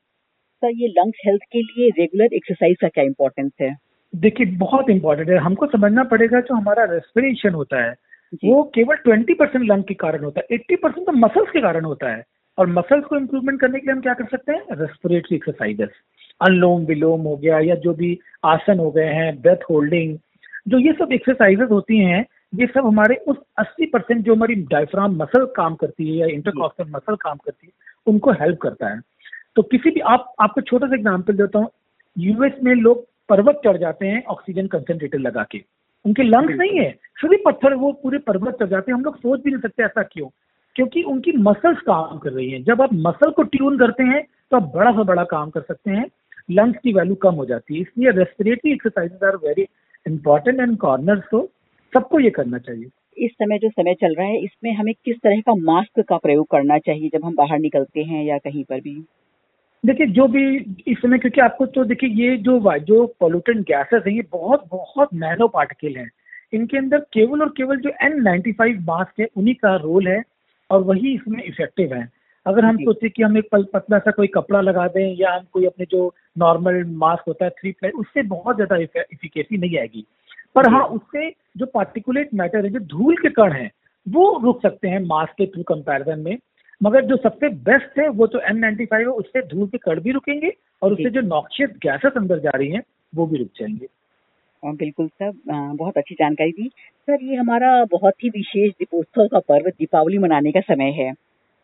सर 0.61 0.71
ये 0.75 0.87
लंग्स 0.87 1.17
हेल्थ 1.25 1.41
के 1.51 1.59
लिए 1.59 1.89
रेगुलर 1.89 2.33
एक्सरसाइज 2.35 2.77
का 2.81 2.87
क्या 2.87 3.03
इम्पोर्टेंस 3.03 3.51
है? 3.61 3.75
देखिए 4.13 4.47
बहुत 4.57 4.89
इंपॉर्टेंट 4.89 5.29
है। 5.29 5.37
हमको 5.37 5.65
समझना 5.65 6.03
पड़ेगा 6.03 6.39
जो 6.39 6.55
हमारा 6.55 6.83
रेस्पिरेशन 6.83 7.53
होता 7.53 7.83
है 7.83 7.93
वो 8.33 8.63
केवल 8.75 8.95
ट्वेंटी 8.95 9.33
परसेंट 9.33 9.63
लंग 9.65 9.83
के 9.83 9.93
कारण 9.93 10.23
होता 10.23 10.39
है। 10.39 10.55
एट्टी 10.55 10.75
परसेंट 10.75 11.05
तो 11.05 11.11
मसल्स 11.11 11.51
के 11.51 11.61
कारण 11.61 11.85
होता 11.85 12.11
है। 12.11 12.23
और 12.57 12.67
मसल्स 12.67 13.05
को 13.05 13.17
इम्प्रूवमेंट 13.17 13.59
करने 13.61 13.79
के 13.79 13.85
लिए 13.85 13.93
हम 13.93 14.01
क्या 14.01 14.13
कर 14.13 14.25
सकते 14.31 14.51
हैं? 14.51 14.63
रेस्पिरेटरी 14.71 15.35
एक्सरसाइजेस 15.35 15.89
अनुलोम 16.41 16.85
विलोम 16.85 17.21
हो 17.21 17.35
गया 17.37 17.59
या 17.59 17.75
जो 17.75 17.93
भी 17.93 18.17
आसन 18.45 18.79
हो 18.79 18.89
गए 18.91 19.13
हैं 19.13 19.41
ब्रेथ 19.41 19.63
होल्डिंग 19.69 20.17
जो 20.67 20.79
ये 20.79 20.93
सब 20.93 21.11
एक्सरसाइजेस 21.13 21.69
होती 21.71 21.97
हैं 21.97 22.25
ये 22.55 22.65
सब 22.65 22.85
हमारे 22.85 23.15
उस 23.27 23.37
80 23.59 23.85
परसेंट 23.85 24.25
जो 24.25 24.35
हमारी 24.35 24.55
डायफ्राम 24.71 25.15
मसल 25.15 25.45
काम 25.55 25.75
करती 25.75 26.09
है 26.09 26.15
या 26.15 26.27
इंटरकॉस्टल 26.27 26.89
मसल 26.89 27.15
काम 27.15 27.37
करती 27.37 27.67
है 27.67 27.71
उनको 28.07 28.31
हेल्प 28.31 28.57
करता 28.57 28.89
है। 28.89 28.99
तो 29.59 29.63
किसी 29.63 29.91
भी 29.91 29.99
आप 30.07 30.33
आपको 30.41 30.61
छोटा 30.61 30.87
सा 30.87 30.95
एग्ज़ाम्पल 30.95 31.33
देता 31.33 31.59
हूँ। 31.59 31.69
यूएस 32.15 32.51
में 32.63 32.73
लोग 32.75 33.03
पर्वत 33.29 33.59
चढ़ 33.65 33.77
जाते 33.77 34.07
हैं 34.07 34.23
ऑक्सीजन 34.25 34.67
कंसेंट्रेटर 34.67 35.19
लगा 35.19 35.43
के। 35.51 35.61
उनके 36.05 36.23
लंग्स 36.23 36.55
नहीं 36.57 36.79
है 36.79 36.91
सभी 37.21 37.37
पत्थर 37.37 37.73
वो 37.73 37.91
पूरे 38.03 38.17
पर्वत 38.27 38.55
चढ़ 38.59 38.69
जाते 38.69 38.91
हैं। 38.91 38.97
हम 38.97 39.03
लोग 39.05 39.17
सोच 39.17 39.41
भी 39.43 39.51
नहीं 39.51 39.61
सकते 39.61 39.83
ऐसा 39.83 40.03
क्यों? 40.03 40.27
क्योंकि 40.75 41.03
उनकी 41.03 41.31
मसल्स 41.39 41.81
काम 41.81 42.17
कर 42.17 42.31
रही 42.31 42.49
हैं। 42.51 42.63
जब 42.63 42.81
आप 42.81 42.93
मसल 42.93 43.31
को 43.31 43.43
ट्यून 43.45 43.77
करते 43.77 44.03
हैं 44.03 44.23
तो 44.51 44.57
आप 44.57 44.71
बड़ा 44.75 44.91
से 44.91 45.03
बड़ा 45.03 45.23
काम 45.25 45.49
कर 45.49 45.61
सकते 45.61 45.91
हैं। 45.91 46.05
लंग्स 46.51 46.79
की 46.83 46.93
वैल्यू 46.93 47.15
कम 47.15 47.35
हो 47.35 47.45
जाती 47.45 47.75
है। 47.75 47.81
इसलिए 47.81 48.11
respiratory 48.13 48.71
exercises 48.71 49.23
are 49.23 49.35
very 49.45 49.67
important 50.05 50.59
and 50.59 50.77
corner 50.77 51.23
तो 51.31 51.45
सबको 51.93 52.19
ये 52.19 52.29
करना 52.31 52.57
चाहिए। 52.59 52.89
इस 53.17 53.31
समय 53.33 53.57
जो 53.57 53.69
समय 53.69 53.93
चल 53.93 54.15
रहा 54.15 54.27
है 54.27 54.43
इसमें 54.43 54.73
हमें 54.73 54.93
किस 55.05 55.15
तरह 55.17 55.41
का 55.41 55.55
मास्क 55.63 56.05
का 56.09 56.17
प्रयोग 56.17 56.47
करना 56.51 56.77
चाहिए 56.79 57.09
जब 57.13 57.25
हम 57.25 57.35
बाहर 57.35 57.59
निकलते 57.59 58.03
हैं 58.03 58.25
या 58.25 58.37
कहीं 58.37 58.63
पर 58.63 58.79
भी? 58.79 59.01
देखिए 59.83 60.07
जो 60.07 60.27
भी 60.27 60.43
इस 60.87 60.97
समय 60.97 61.17
क्योंकि 61.17 61.41
आपको 61.41 61.65
तो 61.65 61.83
देखिए 61.85 62.09
ये 62.21 62.37
जो 62.37 62.59
जो 62.79 63.05
पोल्यूटेंट 63.19 63.65
गैसेस 63.67 64.03
हैं 64.07 64.13
ये 64.13 64.23
बहुत 64.31 64.65
बहुत 64.71 65.13
नैनो 65.15 65.47
पार्टिकल 65.47 65.97
हैं। 65.97 66.09
इनके 66.53 66.77
अंदर 66.77 66.99
केवल 67.13 67.41
और 67.41 67.49
केवल 67.57 67.77
जो 67.77 67.89
एन 68.03 68.21
नाइन्टी 68.23 68.51
फाइव 68.51 68.79
मास्क 68.87 69.19
है 69.19 69.27
उन्हीं 69.37 69.55
का 69.55 69.75
रोल 69.77 70.07
है 70.07 70.21
और 70.69 70.83
वही 70.83 71.13
इसमें 71.15 71.43
इफ़ेक्टिव 71.43 71.93
है। 71.93 72.07
अगर 72.45 72.65
हम 72.65 72.77
सोचे 72.77 73.09
कि 73.09 73.23
हम 73.23 73.37
एक 73.37 73.47
पल 73.51 73.63
पतला 73.73 73.97
सा 73.99 74.11
कोई 74.11 74.27
कपड़ा 74.27 74.61
लगा 74.61 74.87
दें 74.87 75.15
या 75.15 75.33
हम 75.35 75.45
कोई 75.53 75.65
अपने 75.65 75.85
जो 75.91 76.13
नॉर्मल 76.37 76.83
मास्क 76.97 77.23
होता 77.27 77.45
है 77.45 77.51
थ्री 77.51 77.71
प्लाई 77.71 77.91
उससे 77.99 78.21
बहुत 78.25 78.55
ज़्यादा 78.55 78.75
इफिकेसी 78.77 79.57
नहीं 79.57 79.77
आएगी। 79.79 80.05
पर 80.55 80.69
हाँ 80.71 80.83
उससे 80.83 81.29
जो 81.57 81.65
पार्टिकुलेट 81.65 82.33
मैटर 82.33 82.65
है 82.65 82.71
जो 82.71 82.79
धूल 82.87 83.15
के 83.15 83.29
कण 83.31 83.51
है 83.51 83.69
वो 84.07 84.39
रुक 84.43 84.61
सकते 84.61 84.87
हैं 84.87 84.99
मास्क 85.05 85.33
के 85.37 85.45
थ्रू 85.45 85.63
कंपैरिजन 85.65 86.19
में। 86.19 86.37
मगर 86.81 87.05
जो 87.05 87.15
सबसे 87.17 87.49
बेस्ट 87.63 87.99
है 87.99 88.07
वो 88.09 88.27
तो 88.27 88.39
एन 88.39 88.57
नाइन्टी 88.57 88.85
फाइव 88.85 89.01
है 89.01 89.13
उससे 89.13 89.41
धूल 89.47 89.67
के 89.67 89.77
कण 89.77 89.99
भी 89.99 90.11
रुकेंगे 90.11 90.51
और 90.81 90.93
उससे 90.93 91.09
जो। 91.09 91.21
नॉक्शियस 91.21 91.69
गैसेस 91.83 92.13
अंदर 92.17 92.39
जा 92.39 92.51
रही 92.55 92.69
हैं 92.69 92.81
वो 93.13 93.25
भी 93.27 93.37
रुक 93.37 93.49
जाएँगे। 93.59 93.87
बिल्कुल 94.63 95.07
सर। 95.07 95.31
बहुत 95.47 95.97
अच्छी 95.97 96.15
जानकारी 96.15 96.51
दी। 96.51 96.69
सर 97.07 97.23
ये 97.23 97.35
हमारा 97.35 97.83
बहुत 97.85 98.23
ही 98.23 98.29
विशेष 98.29 98.71
दीपोत्सव 98.71 99.27
का 99.27 99.39
पर्व 99.39 99.69
दीपावली 99.69 100.17
मनाने 100.17 100.51
का 100.51 100.59
समय 100.59 100.91
है। 100.93 101.11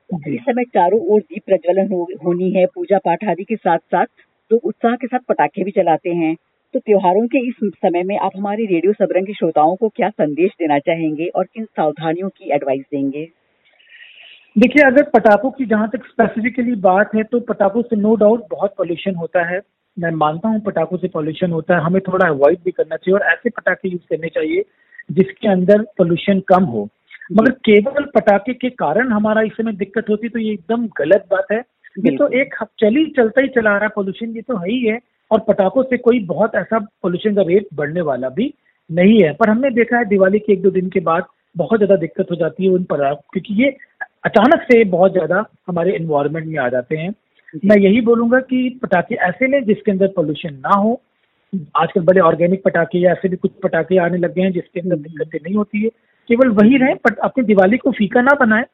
इस 0.10 0.42
समय 0.42 0.64
चारों 0.66 1.00
ओर 1.06 1.22
दीप 1.22 1.44
प्रज्वलन 1.46 1.92
हो, 1.92 2.08
होनी 2.26 2.50
है 2.52 2.66
पूजा 2.66 2.98
पाठ 2.98 3.24
आदि 3.24 3.44
के 3.44 3.56
साथ 3.56 3.78
साथ 3.78 4.06
लोग 4.52 4.60
तो 4.62 4.68
उत्साह 4.68 4.96
के 4.96 5.08
साथ 5.08 5.20
पटाखे 5.30 5.64
भी 5.64 5.72
चलाते 5.72 6.10
हैं। 6.14 6.36
तो 6.74 6.80
त्योहारों 6.80 7.26
के 7.28 7.48
इस 7.48 7.56
समय 7.76 8.04
में 8.04 8.18
आप 8.18 8.32
हमारे 8.38 8.66
रेडियो 8.66 8.94
सबरंग 8.94 9.28
के 9.28 9.34
श्रोताओं 9.34 9.76
को 9.76 9.90
क्या 9.90 10.10
संदेश 10.10 10.52
देना 10.60 10.80
चाहेंगे 10.80 11.26
और 11.26 11.46
किन 11.46 11.66
सावधानियों 11.66 12.30
की 12.30 12.52
एडवाइस 12.52 12.82
देंगे? 12.92 13.28
देखिए 14.56 14.84
अगर 14.84 15.04
पटाखों 15.04 15.50
की 15.52 15.66
जहाँ 15.66 15.88
तक 15.94 16.06
स्पेसिफिकली 16.06 16.76
बात 16.82 17.16
है 17.16 17.24
तो 17.24 17.40
पटाखों 17.40 17.82
से 17.82 17.96
नो 17.96 18.16
डाउट 18.16 18.44
बहुत 18.52 18.74
पॉल्यूशन 18.78 19.16
होता 19.16 19.44
है। 19.46 19.60
मैं 19.98 20.12
मानता 20.14 20.50
हूँ 20.50 20.60
पटाखों 20.62 20.98
से 20.98 21.08
पॉल्यूशन 21.08 21.52
होता 21.52 21.76
है। 21.76 21.82
हमें 21.82 22.02
थोड़ा 22.02 22.28
अवॉइड 22.28 22.60
भी 22.66 22.72
करना 22.72 22.96
चाहिए 22.96 23.14
और 23.14 23.26
ऐसे 23.32 23.50
पटाखे 23.50 23.90
यूज़ 23.90 24.02
करने 24.10 24.28
चाहिए 24.28 24.64
जिसके 25.10 25.48
अंदर 25.48 25.82
पोल्यूशन 25.98 26.40
कम 26.48 26.64
हो। 26.66 26.88
मगर 27.32 27.52
केवल 27.66 28.06
पटाखे 28.16 28.54
के 28.54 28.70
कारण 28.76 29.12
हमारा 29.12 29.42
इस 29.42 29.52
समय 29.52 29.74
दिक्कत 29.74 30.10
होती 30.10 30.30
तो 30.30 30.40
ये 30.40 30.54
एकदम 30.54 30.88
गलत 30.98 31.26
बात 31.32 31.52
है। 31.52 31.60
ये 31.98 32.16
तो 32.18 32.28
एक 32.40 32.56
चली 32.80 33.06
चलता 33.18 33.42
ही 33.42 33.48
चला 33.56 33.78
रहा 33.78 33.88
पोल्यूशन 33.96 34.36
ये 34.36 34.42
तो 34.42 34.58
है 34.58 34.70
ही 34.70 34.80
है। 34.82 35.00
और 35.32 35.40
पटाखों 35.48 35.84
से 35.84 35.98
कोई 35.98 36.20
बहुत 36.26 36.56
ऐसा 36.56 36.80
पोल्यूशन 36.80 37.36
का 37.36 37.42
रेट 37.48 37.68
बढ़ने 37.74 38.02
वाला 38.04 38.30
भी 38.30 38.54
नहीं 38.90 39.22
है। 39.24 39.34
पर 39.34 39.50
हमने 39.50 39.70
देखा 39.74 39.98
है 39.98 40.06
दिवाली 40.06 40.40
के 40.40 40.54
एक 40.54 40.62
दो 40.62 40.72
दिन 40.72 40.90
के 40.90 41.00
बाद 41.02 41.26
बहुत 41.56 41.80
ज़्यादा 41.80 41.96
दिक्कत 41.96 42.32
हो 42.32 42.36
जाती 42.36 42.66
है 42.66 42.70
उन 42.70 42.84
पटाखों 42.84 43.22
क्योंकि 43.34 43.64
ये 43.64 43.76
अचानक 44.26 44.62
से 44.64 44.84
बहुत 44.86 45.12
ज़्यादा 45.12 45.44
हमारे 45.68 45.96
इन्वायरमेंट 45.96 46.46
में 46.48 46.58
आ 46.60 46.68
जाते 46.70 46.98
हैं। 46.98 47.10
मैं 47.64 47.78
यही 47.78 48.02
बोलूँगा 48.02 48.40
कि 48.42 48.58
पटाखे 48.84 49.16
ऐसे 49.26 49.48
लें 49.48 49.64
जिसके 49.66 49.92
अंदर 49.92 50.08
पोल्यूशन 50.16 50.54
ना 50.56 50.76
हो। 50.76 51.02
आजकल 51.78 52.02
बड़े 52.04 52.22
ऑर्गेनिक 52.22 52.64
पटाखे 52.64 53.00
या 53.00 53.12
ऐसे 53.12 53.30
भी 53.30 53.36
कुछ 53.38 53.52
पटाखे 53.64 53.98
आने 53.98 54.18
लग 54.18 54.34
गए 54.36 54.42
हैं 54.42 54.52
जिसके 54.54 54.80
अंदर 54.80 54.96
दिक्कतें 54.98 55.40
नहीं 55.40 55.56
होती 55.56 55.84
है। 55.84 55.90
केवल 56.30 56.50
वही 56.52 56.78
रहें 56.78 56.96
बट 57.06 57.20
अपनी 57.20 57.44
दिवाली 57.46 57.78
को 57.78 57.92
फीका 57.92 58.22
ना 58.22 58.36
बनाए 58.40 58.66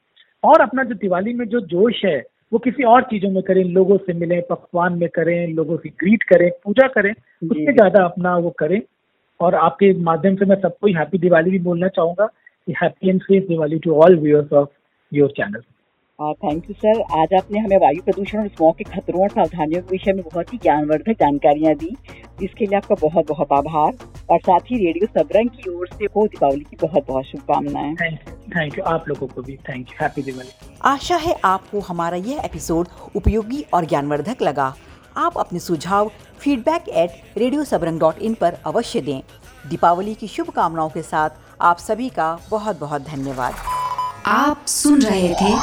और 0.43 0.61
अपना 0.61 0.83
जो 0.83 0.95
दिवाली 0.97 1.33
में 1.33 1.45
जो 1.47 1.59
जोश 1.67 2.03
है 2.05 2.17
वो 2.53 2.59
किसी 2.59 2.83
और 2.85 3.01
चीज़ों 3.03 3.29
में 3.31 3.41
करें 3.43 3.63
लोगों 3.65 3.97
से 3.97 4.13
मिलें 4.13 4.41
पकवान 4.49 4.97
में 4.99 5.07
करें 5.09 5.47
लोगों 5.55 5.77
से 5.77 5.89
ग्रीट 5.99 6.23
करें 6.23 6.49
पूजा 6.63 6.87
करें 6.95 7.11
उससे 7.11 7.73
ज़्यादा 7.73 8.03
अपना 8.05 8.35
वो 8.37 8.49
करें। 8.59 8.81
और 9.39 9.55
आपके 9.57 9.93
माध्यम 10.03 10.35
से 10.35 10.45
मैं 10.45 10.55
सबको 10.61 10.97
हैप्पी 10.97 11.17
दिवाली 11.19 11.51
भी 11.51 11.59
बोलना 11.59 11.87
चाहूँगा 11.89 12.25
कि 12.25 12.73
happy 12.83 13.09
and 13.09 13.21
safe 13.21 13.47
Diwali 13.47 13.79
to 13.79 13.93
all 13.95 14.17
viewers 14.19 14.53
of 14.53 14.69
your 15.11 15.29
channel 15.29 15.61
thank 16.19 16.65
you 16.69 16.73
sir 16.75 17.01
आज 17.19 17.33
आपने 17.33 17.59
हमें 17.59 17.77
वायु 17.77 18.01
प्रदूषण 18.01 18.39
और 18.39 18.47
स्मॉग 18.47 18.75
के 18.77 18.83
खतरों 18.83 19.21
और 19.21 19.29
सावधानियों 19.29 19.81
के 19.81 19.91
विषय 19.91 20.13
में 20.13 20.23
बहुत 20.23 20.53
ही 20.53 20.57
ज्ञानवर्धक 20.57 21.19
जानकारियाँ 21.19 21.73
दी। 21.75 21.95
इसके 22.43 22.65
लिए 22.65 22.77
आपका 22.77 22.95
बहुत 23.01 23.27
बहुत 23.27 23.51
आभार। 23.51 23.97
और 24.29 24.39
साथ 24.39 24.59
ही 24.65 24.77
रेडियो 24.85 25.07
सबरंग 25.07 25.49
की 25.49 25.69
ओर 25.69 25.87
से 25.87 26.05
हो 26.05 26.25
दीपावली 26.27 26.63
की 26.63 26.77
बहुत 26.81 27.07
बहुत 27.07 27.25
शुभकामनाएँ 27.25 27.95
थैंक 27.95 28.77
यू 28.77 28.83
आप 28.83 29.09
लोगों 29.09 29.27
को 29.27 29.41
भी 29.41 29.57
थैंक 29.69 29.89
यू 29.89 29.97
हैप्पी 30.01 30.21
दिवाली 30.21 30.49
आशा 30.83 31.15
है 31.15 31.35
आपको 31.45 31.79
हमारा 31.79 32.17
यह 32.17 32.41
एपिसोड 32.45 32.87
उपयोगी 33.15 33.65
और 33.73 33.85
ज्ञानवर्धक 33.85 34.41
लगा। 34.41 34.73
आप 35.17 35.37
अपने 35.37 35.59
सुझाव 35.59 36.11
feedback 36.39 36.89
at 36.89 37.37
radio 37.37 37.63
Sabrang 37.63 37.99
dot 37.99 38.19
in 38.19 38.33
पर 38.33 38.57
अवश्य 38.65 39.01
दें। 39.01 39.21
दीपावली 39.69 40.15
की 40.15 40.27
शुभकामनाओं 40.27 40.89
के 40.89 41.01
साथ 41.01 41.29
आप 41.61 41.77
सभी 41.79 42.09
का 42.09 42.37
बहुत 42.51 42.79
बहुत 42.79 43.01
धन्यवाद। 43.07 43.53
आप 44.25 44.65
सुन 44.67 45.01
रहे 45.01 45.33
थे 45.33 45.53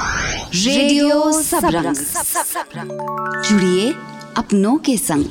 रेडियो 0.65 1.33
सबरंग। 1.43 1.97
जुड़िए 3.43 3.95
अपनों 4.37 4.77
के 4.79 4.97
संग। 4.97 5.25